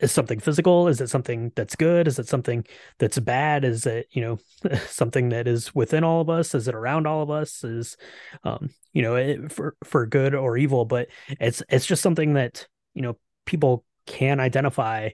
is 0.00 0.12
something 0.12 0.40
physical? 0.40 0.88
Is 0.88 1.00
it 1.00 1.10
something 1.10 1.52
that's 1.54 1.76
good? 1.76 2.08
Is 2.08 2.18
it 2.18 2.28
something 2.28 2.64
that's 2.98 3.18
bad? 3.18 3.64
Is 3.64 3.86
it 3.86 4.08
you 4.10 4.22
know 4.22 4.38
something 4.86 5.30
that 5.30 5.46
is 5.46 5.74
within 5.74 6.04
all 6.04 6.20
of 6.20 6.30
us? 6.30 6.54
Is 6.54 6.68
it 6.68 6.74
around 6.74 7.06
all 7.06 7.22
of 7.22 7.30
us? 7.30 7.62
Is 7.64 7.96
um 8.44 8.70
you 8.92 9.02
know 9.02 9.16
it, 9.16 9.52
for 9.52 9.76
for 9.84 10.06
good 10.06 10.34
or 10.34 10.56
evil 10.56 10.84
but 10.84 11.08
it's 11.28 11.62
it's 11.68 11.86
just 11.86 12.02
something 12.02 12.34
that 12.34 12.66
you 12.94 13.02
know 13.02 13.16
people 13.44 13.84
can 14.06 14.40
identify 14.40 15.10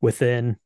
within 0.00 0.56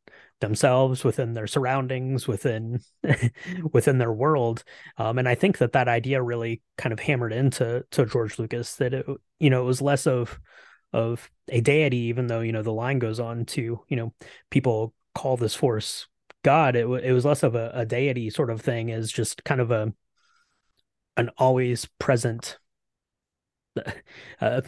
themselves 0.40 1.04
within 1.04 1.32
their 1.32 1.46
surroundings 1.46 2.28
within 2.28 2.80
within 3.72 3.98
their 3.98 4.12
world. 4.12 4.62
Um, 4.98 5.18
and 5.18 5.28
i 5.28 5.34
think 5.34 5.58
that 5.58 5.72
that 5.72 5.88
idea 5.88 6.22
really 6.22 6.62
kind 6.76 6.92
of 6.92 7.00
hammered 7.00 7.32
into 7.32 7.84
to 7.92 8.06
george 8.06 8.38
lucas 8.38 8.76
that 8.76 8.94
it 8.94 9.06
you 9.38 9.50
know 9.50 9.62
it 9.62 9.66
was 9.66 9.80
less 9.80 10.06
of 10.06 10.38
of 10.94 11.30
a 11.48 11.60
deity 11.60 11.96
even 11.96 12.26
though 12.26 12.40
you 12.40 12.52
know 12.52 12.62
the 12.62 12.72
line 12.72 12.98
goes 12.98 13.20
on 13.20 13.44
to 13.44 13.80
you 13.88 13.96
know 13.96 14.14
people 14.50 14.94
call 15.14 15.36
this 15.36 15.54
force 15.54 16.06
god 16.42 16.76
it, 16.76 16.86
it 16.86 17.12
was 17.12 17.24
less 17.24 17.42
of 17.42 17.54
a, 17.54 17.70
a 17.74 17.84
deity 17.84 18.30
sort 18.30 18.48
of 18.48 18.60
thing 18.60 18.90
as 18.90 19.12
just 19.12 19.44
kind 19.44 19.60
of 19.60 19.70
a 19.70 19.92
an 21.16 21.30
always 21.36 21.86
present 21.98 22.58
uh, 24.40 24.60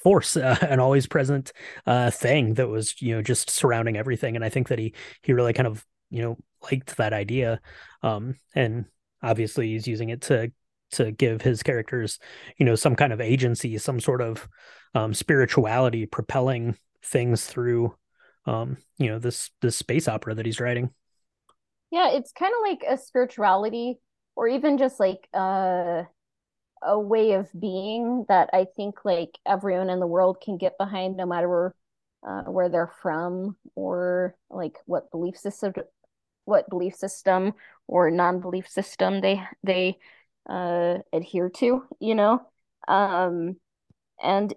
force, 0.00 0.36
uh, 0.36 0.56
an 0.62 0.80
always 0.80 1.06
present 1.06 1.52
uh, 1.86 2.10
thing 2.10 2.54
that 2.54 2.68
was 2.68 3.00
you 3.00 3.14
know 3.14 3.22
just 3.22 3.50
surrounding 3.50 3.96
everything. 3.96 4.36
And 4.36 4.44
I 4.44 4.48
think 4.48 4.68
that 4.68 4.78
he 4.78 4.94
he 5.22 5.32
really 5.32 5.52
kind 5.52 5.66
of 5.66 5.84
you 6.10 6.22
know 6.22 6.38
liked 6.62 6.96
that 6.96 7.12
idea, 7.12 7.60
um, 8.02 8.36
and 8.54 8.86
obviously 9.22 9.68
he's 9.68 9.86
using 9.86 10.08
it 10.10 10.22
to 10.22 10.52
to 10.92 11.12
give 11.12 11.40
his 11.40 11.62
characters 11.62 12.18
you 12.58 12.66
know 12.66 12.74
some 12.74 12.96
kind 12.96 13.12
of 13.12 13.20
agency, 13.20 13.78
some 13.78 14.00
sort 14.00 14.22
of 14.22 14.48
um, 14.94 15.14
spirituality, 15.14 16.06
propelling 16.06 16.76
things 17.02 17.46
through 17.46 17.94
um, 18.46 18.78
you 18.98 19.08
know 19.08 19.18
this 19.18 19.50
this 19.60 19.76
space 19.76 20.08
opera 20.08 20.34
that 20.34 20.46
he's 20.46 20.60
writing. 20.60 20.90
Yeah, 21.90 22.10
it's 22.12 22.32
kind 22.32 22.52
of 22.54 22.62
like 22.62 22.84
a 22.88 22.96
spirituality, 23.02 23.98
or 24.36 24.48
even 24.48 24.78
just 24.78 25.00
like 25.00 25.28
uh 25.34 26.04
a 26.82 26.98
way 26.98 27.32
of 27.32 27.48
being 27.58 28.24
that 28.28 28.50
I 28.52 28.66
think 28.76 29.04
like 29.04 29.38
everyone 29.46 29.90
in 29.90 30.00
the 30.00 30.06
world 30.06 30.40
can 30.42 30.56
get 30.58 30.78
behind, 30.78 31.16
no 31.16 31.26
matter 31.26 31.48
where, 31.48 31.74
uh, 32.26 32.50
where 32.50 32.68
they're 32.70 32.92
from 33.02 33.56
or 33.74 34.34
like 34.50 34.78
what 34.86 35.10
belief 35.10 35.36
system, 35.38 35.74
what 36.44 36.70
belief 36.70 36.94
system 36.96 37.54
or 37.86 38.10
non-belief 38.10 38.68
system 38.68 39.20
they 39.20 39.42
they 39.62 39.98
uh, 40.48 40.98
adhere 41.12 41.50
to. 41.50 41.84
You 42.00 42.14
know, 42.14 42.42
Um, 42.88 43.56
and 44.22 44.54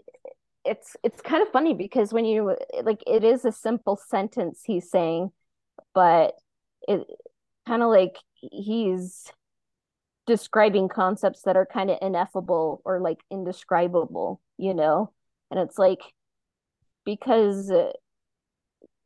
it's 0.66 0.96
it's 1.04 1.22
kind 1.22 1.42
of 1.42 1.52
funny 1.52 1.74
because 1.74 2.14
when 2.14 2.26
you 2.26 2.56
like 2.84 3.02
it 3.06 3.24
is 3.24 3.46
a 3.46 3.52
simple 3.52 3.98
sentence 3.98 4.62
he's 4.66 4.90
saying, 4.90 5.32
but 5.94 6.34
it 6.88 7.02
kind 7.68 7.84
of 7.84 7.90
like 7.90 8.18
he's 8.36 9.32
describing 10.26 10.88
concepts 10.88 11.42
that 11.44 11.58
are 11.58 11.66
kind 11.66 11.90
of 11.90 11.98
ineffable 12.02 12.82
or 12.86 13.00
like 13.00 13.20
indescribable, 13.30 14.42
you 14.58 14.74
know? 14.74 15.12
And 15.52 15.60
it's 15.60 15.78
like 15.78 16.00
because 17.06 17.70
uh, 17.70 17.92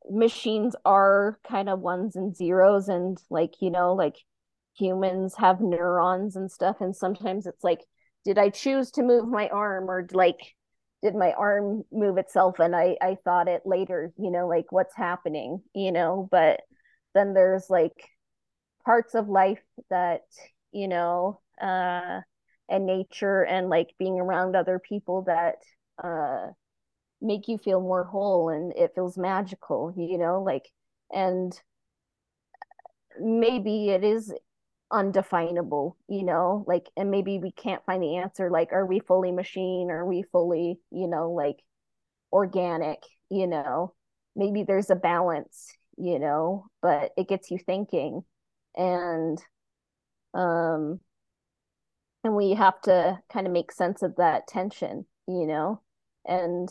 machines 0.10 0.76
are 0.86 1.40
kind 1.48 1.70
of 1.70 1.80
ones 1.80 2.16
and 2.16 2.36
zeros 2.36 2.88
and 2.88 3.18
like, 3.30 3.56
you 3.62 3.72
know, 3.72 3.94
like 3.94 4.18
humans 4.78 5.36
have 5.38 5.60
neurons 5.60 6.36
and 6.36 6.52
stuff 6.52 6.78
and 6.82 6.96
sometimes 6.96 7.48
it's 7.48 7.64
like 7.64 7.80
did 8.24 8.38
I 8.38 8.50
choose 8.50 8.92
to 8.92 9.04
move 9.04 9.28
my 9.28 9.48
arm 9.48 9.90
or 9.90 10.08
like 10.12 10.56
did 11.04 11.16
my 11.16 11.32
arm 11.34 11.84
move 11.92 12.18
itself 12.18 12.60
and 12.60 12.76
I 12.76 12.98
I 13.02 13.18
thought 13.24 13.48
it 13.48 13.64
later, 13.66 14.12
you 14.18 14.32
know, 14.32 14.48
like 14.48 14.72
what's 14.72 14.96
happening, 14.96 15.62
you 15.74 15.92
know, 15.92 16.28
but 16.32 16.62
then 17.14 17.34
there's 17.34 17.70
like 17.70 18.10
parts 18.86 19.16
of 19.16 19.28
life 19.30 19.62
that 19.90 20.22
you 20.72 20.88
know 20.88 21.40
uh 21.62 22.22
and 22.70 22.86
nature 22.86 23.44
and 23.44 23.70
like 23.70 23.94
being 24.00 24.20
around 24.20 24.56
other 24.56 24.80
people 24.80 25.24
that 25.24 25.56
uh 26.04 26.48
make 27.22 27.48
you 27.48 27.58
feel 27.58 27.82
more 27.82 28.04
whole 28.04 28.50
and 28.50 28.74
it 28.76 28.92
feels 28.96 29.18
magical 29.18 29.94
you 29.98 30.18
know 30.18 30.42
like 30.44 30.70
and 31.12 31.60
maybe 33.20 33.90
it 33.90 34.04
is 34.04 34.34
undefinable 34.90 35.98
you 36.08 36.24
know 36.24 36.64
like 36.66 36.88
and 36.96 37.12
maybe 37.12 37.40
we 37.40 37.52
can't 37.52 37.84
find 37.86 38.02
the 38.02 38.16
answer 38.18 38.50
like 38.50 38.72
are 38.72 38.86
we 38.86 39.00
fully 39.00 39.32
machine? 39.32 39.92
Are 39.92 40.06
we 40.06 40.24
fully 40.32 40.80
you 40.92 41.08
know 41.08 41.32
like 41.32 41.58
organic 42.32 43.04
you 43.30 43.48
know? 43.48 43.94
Maybe 44.36 44.64
there's 44.64 44.90
a 44.90 44.96
balance 44.96 45.74
you 45.98 46.20
know 46.20 46.68
but 46.82 47.12
it 47.18 47.28
gets 47.28 47.52
you 47.52 47.58
thinking 47.58 48.24
and 48.76 49.44
um 50.34 51.00
and 52.24 52.36
we 52.36 52.54
have 52.54 52.80
to 52.82 53.20
kind 53.32 53.48
of 53.48 53.54
make 53.54 53.72
sense 53.72 54.02
of 54.02 54.16
that 54.18 54.48
tension 54.48 55.06
you 55.28 55.46
know? 55.46 55.82
And 56.26 56.70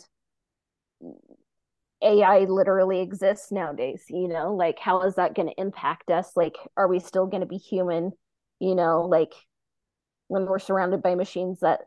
AI 2.01 2.39
literally 2.41 3.01
exists 3.01 3.51
nowadays, 3.51 4.03
you 4.09 4.27
know, 4.27 4.53
like 4.53 4.77
how 4.79 5.01
is 5.01 5.15
that 5.15 5.35
going 5.35 5.47
to 5.47 5.61
impact 5.61 6.11
us? 6.11 6.31
Like, 6.35 6.55
are 6.75 6.87
we 6.87 6.99
still 6.99 7.25
going 7.25 7.41
to 7.41 7.47
be 7.47 7.57
human, 7.57 8.11
you 8.59 8.75
know, 8.75 9.01
like 9.01 9.33
when 10.27 10.45
we're 10.45 10.59
surrounded 10.59 11.01
by 11.01 11.15
machines 11.15 11.59
that 11.61 11.81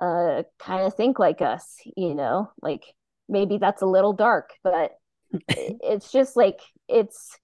uh 0.00 0.44
kind 0.58 0.86
of 0.86 0.94
think 0.94 1.18
like 1.18 1.42
us, 1.42 1.76
you 1.96 2.14
know, 2.14 2.50
like 2.62 2.84
maybe 3.28 3.58
that's 3.58 3.82
a 3.82 3.86
little 3.86 4.12
dark, 4.12 4.50
but 4.62 4.92
it's 5.48 6.12
just 6.12 6.36
like 6.36 6.60
it's 6.88 7.36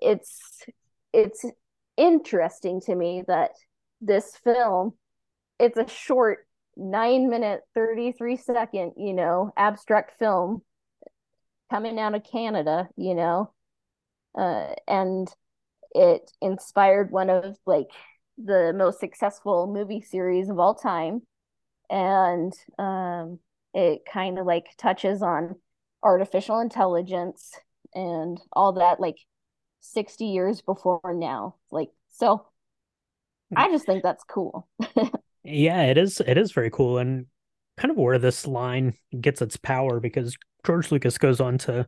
it's 0.00 0.64
it's 1.12 1.44
interesting 1.96 2.80
to 2.80 2.94
me 2.94 3.22
that 3.26 3.50
this 4.00 4.36
film 4.44 4.92
it's 5.58 5.76
a 5.76 5.86
short 5.88 6.46
9 6.76 7.28
minute 7.28 7.60
33 7.74 8.36
second 8.36 8.92
you 8.96 9.12
know 9.12 9.52
abstract 9.56 10.18
film 10.18 10.62
coming 11.72 11.98
out 11.98 12.14
of 12.14 12.22
Canada 12.24 12.88
you 12.96 13.14
know 13.14 13.52
uh, 14.38 14.74
and 14.86 15.28
it 15.92 16.30
inspired 16.40 17.10
one 17.10 17.30
of 17.30 17.56
like 17.66 17.90
the 18.38 18.72
most 18.74 18.98
successful 18.98 19.66
movie 19.66 20.00
series 20.00 20.48
of 20.48 20.58
all 20.58 20.74
time 20.74 21.22
and 21.90 22.52
um, 22.78 23.38
it 23.74 24.02
kind 24.10 24.38
of 24.38 24.46
like 24.46 24.66
touches 24.78 25.22
on 25.22 25.56
artificial 26.02 26.60
intelligence 26.60 27.52
and 27.94 28.40
all 28.52 28.72
that 28.72 29.00
like 29.00 29.16
60 29.80 30.24
years 30.24 30.62
before 30.62 31.14
now. 31.14 31.56
Like, 31.70 31.90
so 32.08 32.46
I 33.54 33.70
just 33.70 33.84
think 33.84 34.02
that's 34.02 34.24
cool. 34.24 34.68
yeah, 35.44 35.82
it 35.82 35.98
is. 35.98 36.20
It 36.20 36.38
is 36.38 36.52
very 36.52 36.70
cool. 36.70 36.98
And 36.98 37.26
kind 37.76 37.90
of 37.90 37.96
where 37.96 38.18
this 38.18 38.46
line 38.46 38.94
gets 39.18 39.42
its 39.42 39.56
power 39.56 40.00
because 40.00 40.36
George 40.64 40.90
Lucas 40.90 41.18
goes 41.18 41.40
on 41.40 41.58
to, 41.58 41.86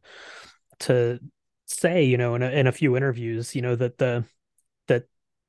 to 0.80 1.18
say, 1.66 2.04
you 2.04 2.16
know, 2.16 2.34
in 2.34 2.42
a, 2.42 2.50
in 2.50 2.66
a 2.66 2.72
few 2.72 2.96
interviews, 2.96 3.54
you 3.54 3.62
know, 3.62 3.76
that 3.76 3.98
the, 3.98 4.24
that, 4.88 5.04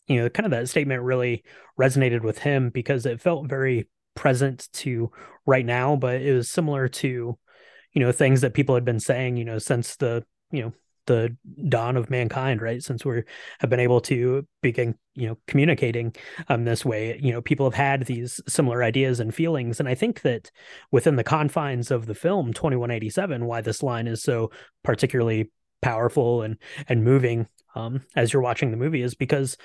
you 0.08 0.22
know, 0.22 0.30
kind 0.30 0.46
of 0.46 0.52
that 0.52 0.70
statement 0.70 1.02
really 1.02 1.44
resonated 1.80 2.22
with 2.22 2.40
him 2.40 2.70
because 2.70 3.06
it 3.06 3.22
felt 3.22 3.50
very 3.50 3.90
present 4.16 4.68
to 4.74 5.12
right 5.46 5.66
now, 5.66 5.96
but 5.96 6.22
it 6.22 6.34
was 6.34 6.50
similar 6.50 6.88
to, 6.88 7.38
you 7.94 8.02
know, 8.02 8.12
things 8.12 8.42
that 8.42 8.54
people 8.54 8.76
had 8.76 8.86
been 8.86 9.00
saying, 9.00 9.38
you 9.38 9.46
know, 9.46 9.58
since 9.58 9.96
the, 9.96 10.24
you 10.52 10.62
know, 10.62 10.74
the 11.06 11.36
dawn 11.70 11.98
of 11.98 12.10
mankind 12.10 12.62
right? 12.62 12.84
Since 12.84 13.06
we 13.06 13.24
have 13.60 13.70
been 13.70 13.80
able 13.80 14.02
to 14.02 14.48
begin 14.62 14.96
you 15.14 15.28
know 15.28 15.38
communicating 15.48 16.14
um 16.50 16.66
this 16.66 16.84
way 16.86 17.20
you 17.22 17.32
know 17.32 17.42
people 17.42 17.66
have 17.66 17.74
had 17.74 18.06
these 18.06 18.42
similar 18.48 18.84
ideas 18.84 19.20
and 19.20 19.34
feelings. 19.34 19.80
And 19.80 19.90
i 19.90 19.96
think 19.96 20.22
that 20.22 20.52
within 20.92 21.16
the 21.16 21.24
confines 21.24 21.92
of 21.92 22.06
the 22.06 22.16
film 22.16 22.54
2187 22.54 23.46
why 23.46 23.62
this 23.62 23.82
line 23.82 24.08
is 24.08 24.22
so 24.22 24.52
particularly 24.84 25.52
powerful 25.82 26.42
and 26.42 26.58
and 26.90 27.04
moving 27.04 27.48
um 27.76 28.02
as 28.16 28.34
you're 28.34 28.42
watching 28.42 28.72
the 28.72 28.78
movie 28.78 29.02
is 29.02 29.16
because 29.16 29.58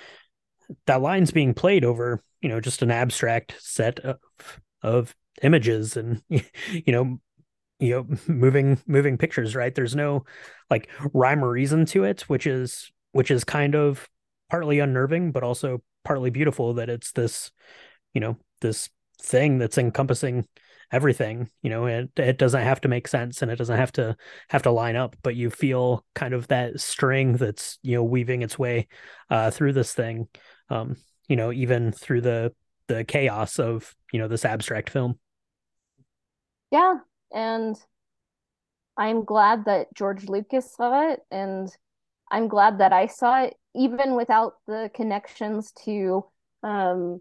that 0.87 1.03
line's 1.03 1.31
being 1.31 1.55
played 1.55 1.85
over 1.85 2.23
you 2.41 2.49
know 2.49 2.61
just 2.61 2.83
an 2.83 2.91
abstract 2.91 3.55
set 3.59 3.99
of 4.01 4.19
of 4.83 5.15
images 5.43 5.97
and 5.97 6.23
you 6.29 6.43
know 6.93 7.19
you 7.81 7.95
know 7.95 8.17
moving 8.33 8.79
moving 8.87 9.19
pictures 9.19 9.55
right? 9.57 9.75
There's 9.75 9.97
no 9.97 10.25
like 10.71 10.89
rhyme 11.13 11.45
or 11.45 11.51
reason 11.51 11.85
to 11.87 12.05
it 12.05 12.23
which 12.23 12.47
is 12.47 12.91
which 13.13 13.31
is 13.31 13.45
kind 13.45 13.75
of 13.75 14.09
partly 14.49 14.79
unnerving 14.79 15.33
but 15.33 15.43
also 15.43 15.83
partly 16.05 16.31
beautiful 16.31 16.75
that 16.75 16.89
it's 16.89 17.13
this 17.13 17.51
you 18.15 18.21
know 18.21 18.37
this 18.61 18.89
thing 19.23 19.59
that's 19.59 19.79
encompassing 19.79 20.47
everything 20.93 21.49
you 21.63 21.71
know? 21.71 21.87
It, 21.87 22.11
it 22.17 22.39
doesn't 22.39 22.63
have 22.63 22.81
to 22.83 22.89
make 22.89 23.07
sense 23.07 23.43
and 23.43 23.51
it 23.51 23.57
doesn't 23.57 23.77
have 23.77 23.93
to 23.93 24.17
have 24.49 24.63
to 24.63 24.71
line 24.71 24.97
up 24.97 25.17
but 25.23 25.37
you 25.37 25.51
feel 25.51 26.05
kind 26.15 26.35
of 26.35 26.49
that 26.49 26.81
string 26.81 27.35
that's 27.35 27.79
you 27.83 27.97
know 27.97 28.05
weaving 28.05 28.43
its 28.43 28.59
way 28.59 28.89
uh 29.29 29.51
through 29.51 29.73
this 29.73 29.95
thing 29.95 30.27
um 30.69 30.97
you 31.29 31.37
know 31.37 31.53
even 31.53 31.93
through 31.93 32.23
the 32.23 32.53
the 32.91 33.05
chaos 33.05 33.61
of 33.61 33.95
you 34.13 34.19
know 34.19 34.27
this 34.27 34.45
abstract 34.45 34.91
film. 34.91 35.19
Yeah 36.73 36.99
and 37.33 37.77
I'm 38.97 39.25
glad 39.25 39.65
that 39.65 39.95
George 39.95 40.29
Lucas 40.29 40.75
saw 40.75 41.11
it, 41.11 41.21
and 41.31 41.69
I'm 42.31 42.49
glad 42.49 42.79
that 42.79 42.93
I 42.93 43.07
saw 43.07 43.45
it, 43.45 43.55
even 43.75 44.15
without 44.15 44.55
the 44.67 44.91
connections 44.95 45.73
to 45.85 46.25
um, 46.63 47.21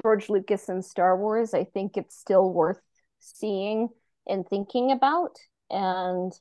George 0.00 0.28
Lucas 0.28 0.68
and 0.68 0.84
Star 0.84 1.16
Wars. 1.16 1.54
I 1.54 1.64
think 1.64 1.96
it's 1.96 2.16
still 2.16 2.52
worth 2.52 2.80
seeing 3.20 3.88
and 4.28 4.46
thinking 4.48 4.92
about. 4.92 5.36
And 5.70 6.32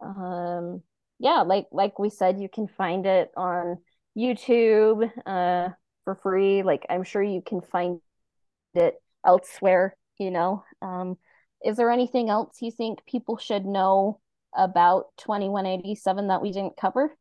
um, 0.00 0.82
yeah, 1.18 1.42
like 1.42 1.66
like 1.72 1.98
we 1.98 2.10
said, 2.10 2.40
you 2.40 2.48
can 2.48 2.68
find 2.68 3.06
it 3.06 3.30
on 3.36 3.78
YouTube 4.16 5.10
uh, 5.26 5.70
for 6.04 6.14
free. 6.14 6.62
Like 6.62 6.86
I'm 6.88 7.02
sure 7.02 7.22
you 7.22 7.42
can 7.42 7.60
find 7.60 8.00
it 8.74 8.94
elsewhere. 9.26 9.96
You 10.18 10.30
know. 10.30 10.64
Um, 10.80 11.18
is 11.64 11.76
there 11.76 11.90
anything 11.90 12.30
else 12.30 12.60
you 12.60 12.70
think 12.70 13.04
people 13.06 13.36
should 13.36 13.64
know 13.64 14.20
about 14.56 15.06
2187 15.18 16.28
that 16.28 16.42
we 16.42 16.52
didn't 16.52 16.76
cover? 16.76 17.16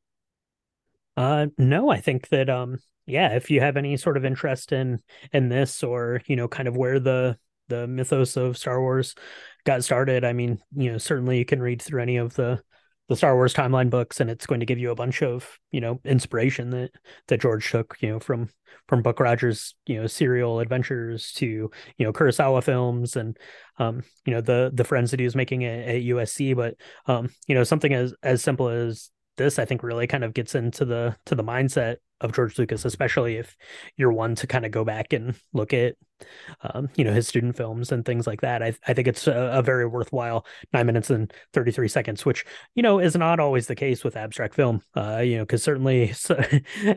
Uh 1.17 1.47
no, 1.57 1.89
I 1.89 1.99
think 1.99 2.29
that 2.29 2.49
um 2.49 2.77
yeah, 3.05 3.35
if 3.35 3.49
you 3.49 3.59
have 3.59 3.75
any 3.75 3.97
sort 3.97 4.17
of 4.17 4.25
interest 4.25 4.71
in 4.71 4.99
in 5.33 5.49
this 5.49 5.83
or, 5.83 6.21
you 6.27 6.35
know, 6.35 6.47
kind 6.47 6.67
of 6.67 6.77
where 6.77 6.99
the 6.99 7.37
the 7.67 7.87
mythos 7.87 8.37
of 8.37 8.57
Star 8.57 8.79
Wars 8.79 9.15
got 9.65 9.83
started, 9.83 10.23
I 10.23 10.33
mean, 10.33 10.59
you 10.75 10.91
know, 10.91 10.97
certainly 10.97 11.37
you 11.37 11.45
can 11.45 11.61
read 11.61 11.81
through 11.81 12.01
any 12.01 12.17
of 12.17 12.33
the 12.35 12.61
the 13.09 13.15
Star 13.15 13.35
Wars 13.35 13.53
timeline 13.53 13.89
books, 13.89 14.21
and 14.21 14.29
it's 14.29 14.45
going 14.45 14.61
to 14.61 14.65
give 14.65 14.77
you 14.77 14.91
a 14.91 14.95
bunch 14.95 15.21
of 15.21 15.59
you 15.71 15.81
know 15.81 15.99
inspiration 16.05 16.69
that 16.69 16.91
that 17.27 17.41
George 17.41 17.69
took 17.69 17.97
you 17.99 18.09
know 18.09 18.19
from 18.19 18.49
from 18.87 19.01
Buck 19.01 19.19
Rogers 19.19 19.75
you 19.87 19.99
know 19.99 20.07
serial 20.07 20.59
adventures 20.59 21.33
to 21.33 21.45
you 21.45 22.05
know 22.05 22.13
Kurosawa 22.13 22.63
films 22.63 23.15
and 23.15 23.35
um, 23.79 24.03
you 24.25 24.33
know 24.33 24.41
the 24.41 24.71
the 24.73 24.83
friends 24.83 25.11
that 25.11 25.19
he 25.19 25.25
was 25.25 25.35
making 25.35 25.65
at, 25.65 25.79
at 25.79 26.01
USC, 26.03 26.55
but 26.55 26.75
um, 27.07 27.29
you 27.47 27.55
know 27.55 27.63
something 27.63 27.93
as 27.93 28.13
as 28.23 28.41
simple 28.43 28.69
as 28.69 29.09
this 29.39 29.57
I 29.57 29.65
think 29.65 29.81
really 29.81 30.05
kind 30.05 30.23
of 30.23 30.35
gets 30.35 30.53
into 30.53 30.85
the 30.85 31.15
to 31.25 31.33
the 31.33 31.43
mindset 31.43 31.97
of 32.21 32.33
George 32.33 32.57
Lucas, 32.57 32.85
especially 32.85 33.37
if 33.37 33.55
you're 33.95 34.11
one 34.11 34.35
to 34.35 34.47
kind 34.47 34.65
of 34.65 34.71
go 34.71 34.83
back 34.83 35.13
and 35.13 35.35
look 35.53 35.73
at, 35.73 35.95
um, 36.61 36.89
you 36.95 37.05
know, 37.05 37.13
his 37.13 37.27
student 37.27 37.55
films 37.55 37.91
and 37.91 38.03
things 38.03 38.27
like 38.27 38.41
that. 38.41 38.61
I, 38.61 38.73
I 38.85 38.93
think 38.93 39.07
it's 39.07 39.25
a, 39.25 39.51
a, 39.53 39.61
very 39.61 39.87
worthwhile 39.87 40.45
nine 40.73 40.85
minutes 40.85 41.09
and 41.09 41.31
33 41.53 41.87
seconds, 41.87 42.25
which, 42.25 42.43
you 42.75 42.83
know, 42.83 42.99
is 42.99 43.15
not 43.15 43.39
always 43.39 43.67
the 43.67 43.75
case 43.75 44.03
with 44.03 44.17
abstract 44.17 44.53
film, 44.53 44.81
uh, 44.95 45.21
you 45.23 45.37
know, 45.37 45.43
because 45.43 45.63
certainly 45.63 46.11
so, 46.13 46.41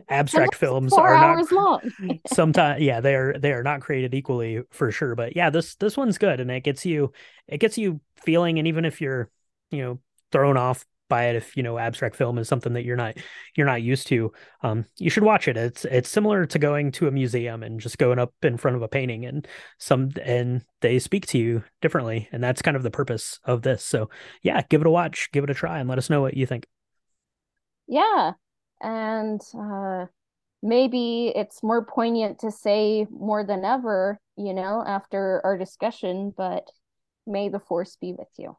abstract 0.09 0.55
films 0.55 0.91
are 0.91 1.15
not 1.15 1.51
long. 1.51 1.79
sometimes, 2.27 2.81
yeah, 2.81 2.99
they 2.99 3.15
are, 3.15 3.37
they 3.37 3.53
are 3.53 3.63
not 3.63 3.79
created 3.79 4.13
equally 4.13 4.61
for 4.71 4.91
sure. 4.91 5.15
But 5.15 5.37
yeah, 5.37 5.49
this, 5.49 5.75
this 5.75 5.95
one's 5.95 6.17
good. 6.17 6.41
And 6.41 6.51
it 6.51 6.65
gets 6.65 6.85
you, 6.85 7.13
it 7.47 7.59
gets 7.59 7.77
you 7.77 8.01
feeling, 8.17 8.59
and 8.59 8.67
even 8.67 8.83
if 8.83 8.99
you're, 8.99 9.29
you 9.71 9.83
know, 9.83 9.99
thrown 10.33 10.57
off 10.57 10.85
by 11.09 11.25
it 11.25 11.35
if 11.35 11.55
you 11.55 11.63
know 11.63 11.77
abstract 11.77 12.15
film 12.15 12.37
is 12.37 12.47
something 12.47 12.73
that 12.73 12.85
you're 12.85 12.95
not 12.95 13.15
you're 13.55 13.67
not 13.67 13.81
used 13.81 14.07
to 14.07 14.31
um 14.61 14.85
you 14.97 15.09
should 15.09 15.23
watch 15.23 15.47
it. 15.47 15.57
It's 15.57 15.85
it's 15.85 16.09
similar 16.09 16.45
to 16.45 16.59
going 16.59 16.91
to 16.93 17.07
a 17.07 17.11
museum 17.11 17.63
and 17.63 17.79
just 17.79 17.97
going 17.97 18.19
up 18.19 18.33
in 18.41 18.57
front 18.57 18.77
of 18.77 18.83
a 18.83 18.87
painting 18.87 19.25
and 19.25 19.47
some 19.77 20.11
and 20.23 20.63
they 20.81 20.99
speak 20.99 21.27
to 21.27 21.37
you 21.37 21.63
differently 21.81 22.29
and 22.31 22.43
that's 22.43 22.61
kind 22.61 22.77
of 22.77 22.83
the 22.83 22.91
purpose 22.91 23.39
of 23.43 23.61
this. 23.61 23.83
So 23.83 24.09
yeah 24.41 24.61
give 24.69 24.81
it 24.81 24.87
a 24.87 24.91
watch 24.91 25.29
give 25.31 25.43
it 25.43 25.49
a 25.49 25.53
try 25.53 25.79
and 25.79 25.89
let 25.89 25.97
us 25.97 26.09
know 26.09 26.21
what 26.21 26.35
you 26.35 26.45
think. 26.45 26.65
Yeah 27.87 28.33
and 28.81 29.41
uh 29.57 30.05
maybe 30.63 31.31
it's 31.35 31.61
more 31.61 31.85
poignant 31.85 32.39
to 32.39 32.49
say 32.49 33.05
more 33.11 33.45
than 33.45 33.65
ever 33.65 34.19
you 34.37 34.53
know 34.53 34.83
after 34.85 35.41
our 35.43 35.57
discussion 35.57 36.33
but 36.35 36.69
may 37.27 37.49
the 37.49 37.59
force 37.59 37.97
be 37.99 38.13
with 38.13 38.29
you 38.37 38.55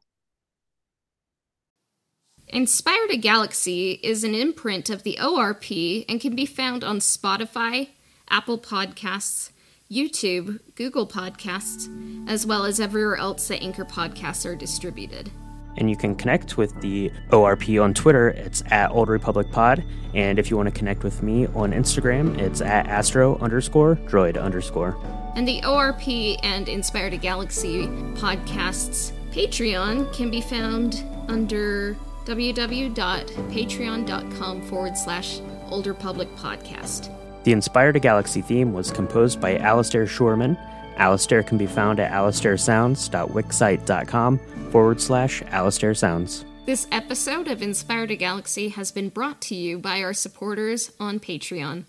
Inspired 2.49 3.11
a 3.11 3.17
Galaxy 3.17 3.93
is 4.03 4.23
an 4.23 4.35
imprint 4.35 4.91
of 4.91 5.03
the 5.03 5.19
ORP 5.21 6.05
and 6.09 6.21
can 6.21 6.37
be 6.37 6.47
found 6.47 6.85
on 6.85 6.99
Spotify, 6.99 7.89
Apple 8.29 8.59
Podcasts, 8.59 9.51
YouTube, 9.91 10.61
Google 10.75 11.07
Podcasts, 11.07 11.89
as 12.29 12.47
well 12.47 12.65
as 12.65 12.81
everywhere 12.81 13.17
else 13.17 13.49
that 13.49 13.63
Anchor 13.63 13.85
podcasts 13.85 14.49
are 14.49 14.55
distributed. 14.55 15.31
And 15.77 15.91
you 15.91 15.97
can 15.97 16.15
connect 16.15 16.57
with 16.57 16.81
the 16.81 17.11
ORP 17.31 17.83
on 17.83 17.95
Twitter. 17.95 18.29
It's 18.29 18.63
at 18.71 18.93
Old 18.93 19.09
Republic 19.09 19.51
Pod. 19.51 19.83
And 20.15 20.39
if 20.39 20.51
you 20.51 20.57
want 20.57 20.69
to 20.69 20.75
connect 20.75 21.03
with 21.03 21.23
me 21.23 21.47
on 21.49 21.73
Instagram, 21.73 22.39
it's 22.39 22.61
at 22.61 22.87
Astro 22.87 23.37
underscore 23.39 23.97
droid 24.07 24.41
underscore. 24.41 24.97
And 25.35 25.49
the 25.49 25.61
ORP 25.63 26.39
and 26.45 26.69
Inspired 26.69 27.15
a 27.15 27.17
Galaxy 27.17 27.87
podcasts 28.15 29.13
Patreon 29.33 30.13
can 30.13 30.31
be 30.31 30.41
found 30.41 31.03
under 31.29 31.97
www.patreon.com 32.25 34.63
forward 34.63 34.97
slash 34.97 35.41
Old 35.71 35.87
Republic 35.87 36.29
podcast. 36.37 37.11
The 37.45 37.53
Inspired 37.53 37.97
a 37.97 38.01
Galaxy 38.01 38.41
theme 38.41 38.73
was 38.73 38.91
composed 38.91 39.39
by 39.41 39.59
Alastair 39.59 40.07
Scheuermann. 40.07 40.57
Alastair 40.97 41.43
can 41.43 41.59
be 41.59 41.67
found 41.67 42.01
at 42.01 42.11
alastairsounds.wixsite.com 42.13 44.39
forward 44.71 45.01
slash 45.01 45.43
Alastair 45.49 45.95
Sounds. 45.95 46.45
This 46.67 46.87
episode 46.91 47.49
of 47.49 47.61
Inspired 47.61 48.11
a 48.11 48.17
Galaxy 48.17 48.71
has 48.71 48.91
been 48.91 49.11
brought 49.11 49.43
to 49.43 49.55
you 49.55 49.79
by 49.79 50.03
our 50.03 50.15
supporters 50.15 50.91
on 50.99 51.21
Patreon. 51.21 51.85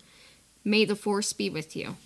May 0.64 0.84
the 0.84 0.96
Force 0.96 1.32
be 1.32 1.48
with 1.48 1.74
you. 1.74 1.96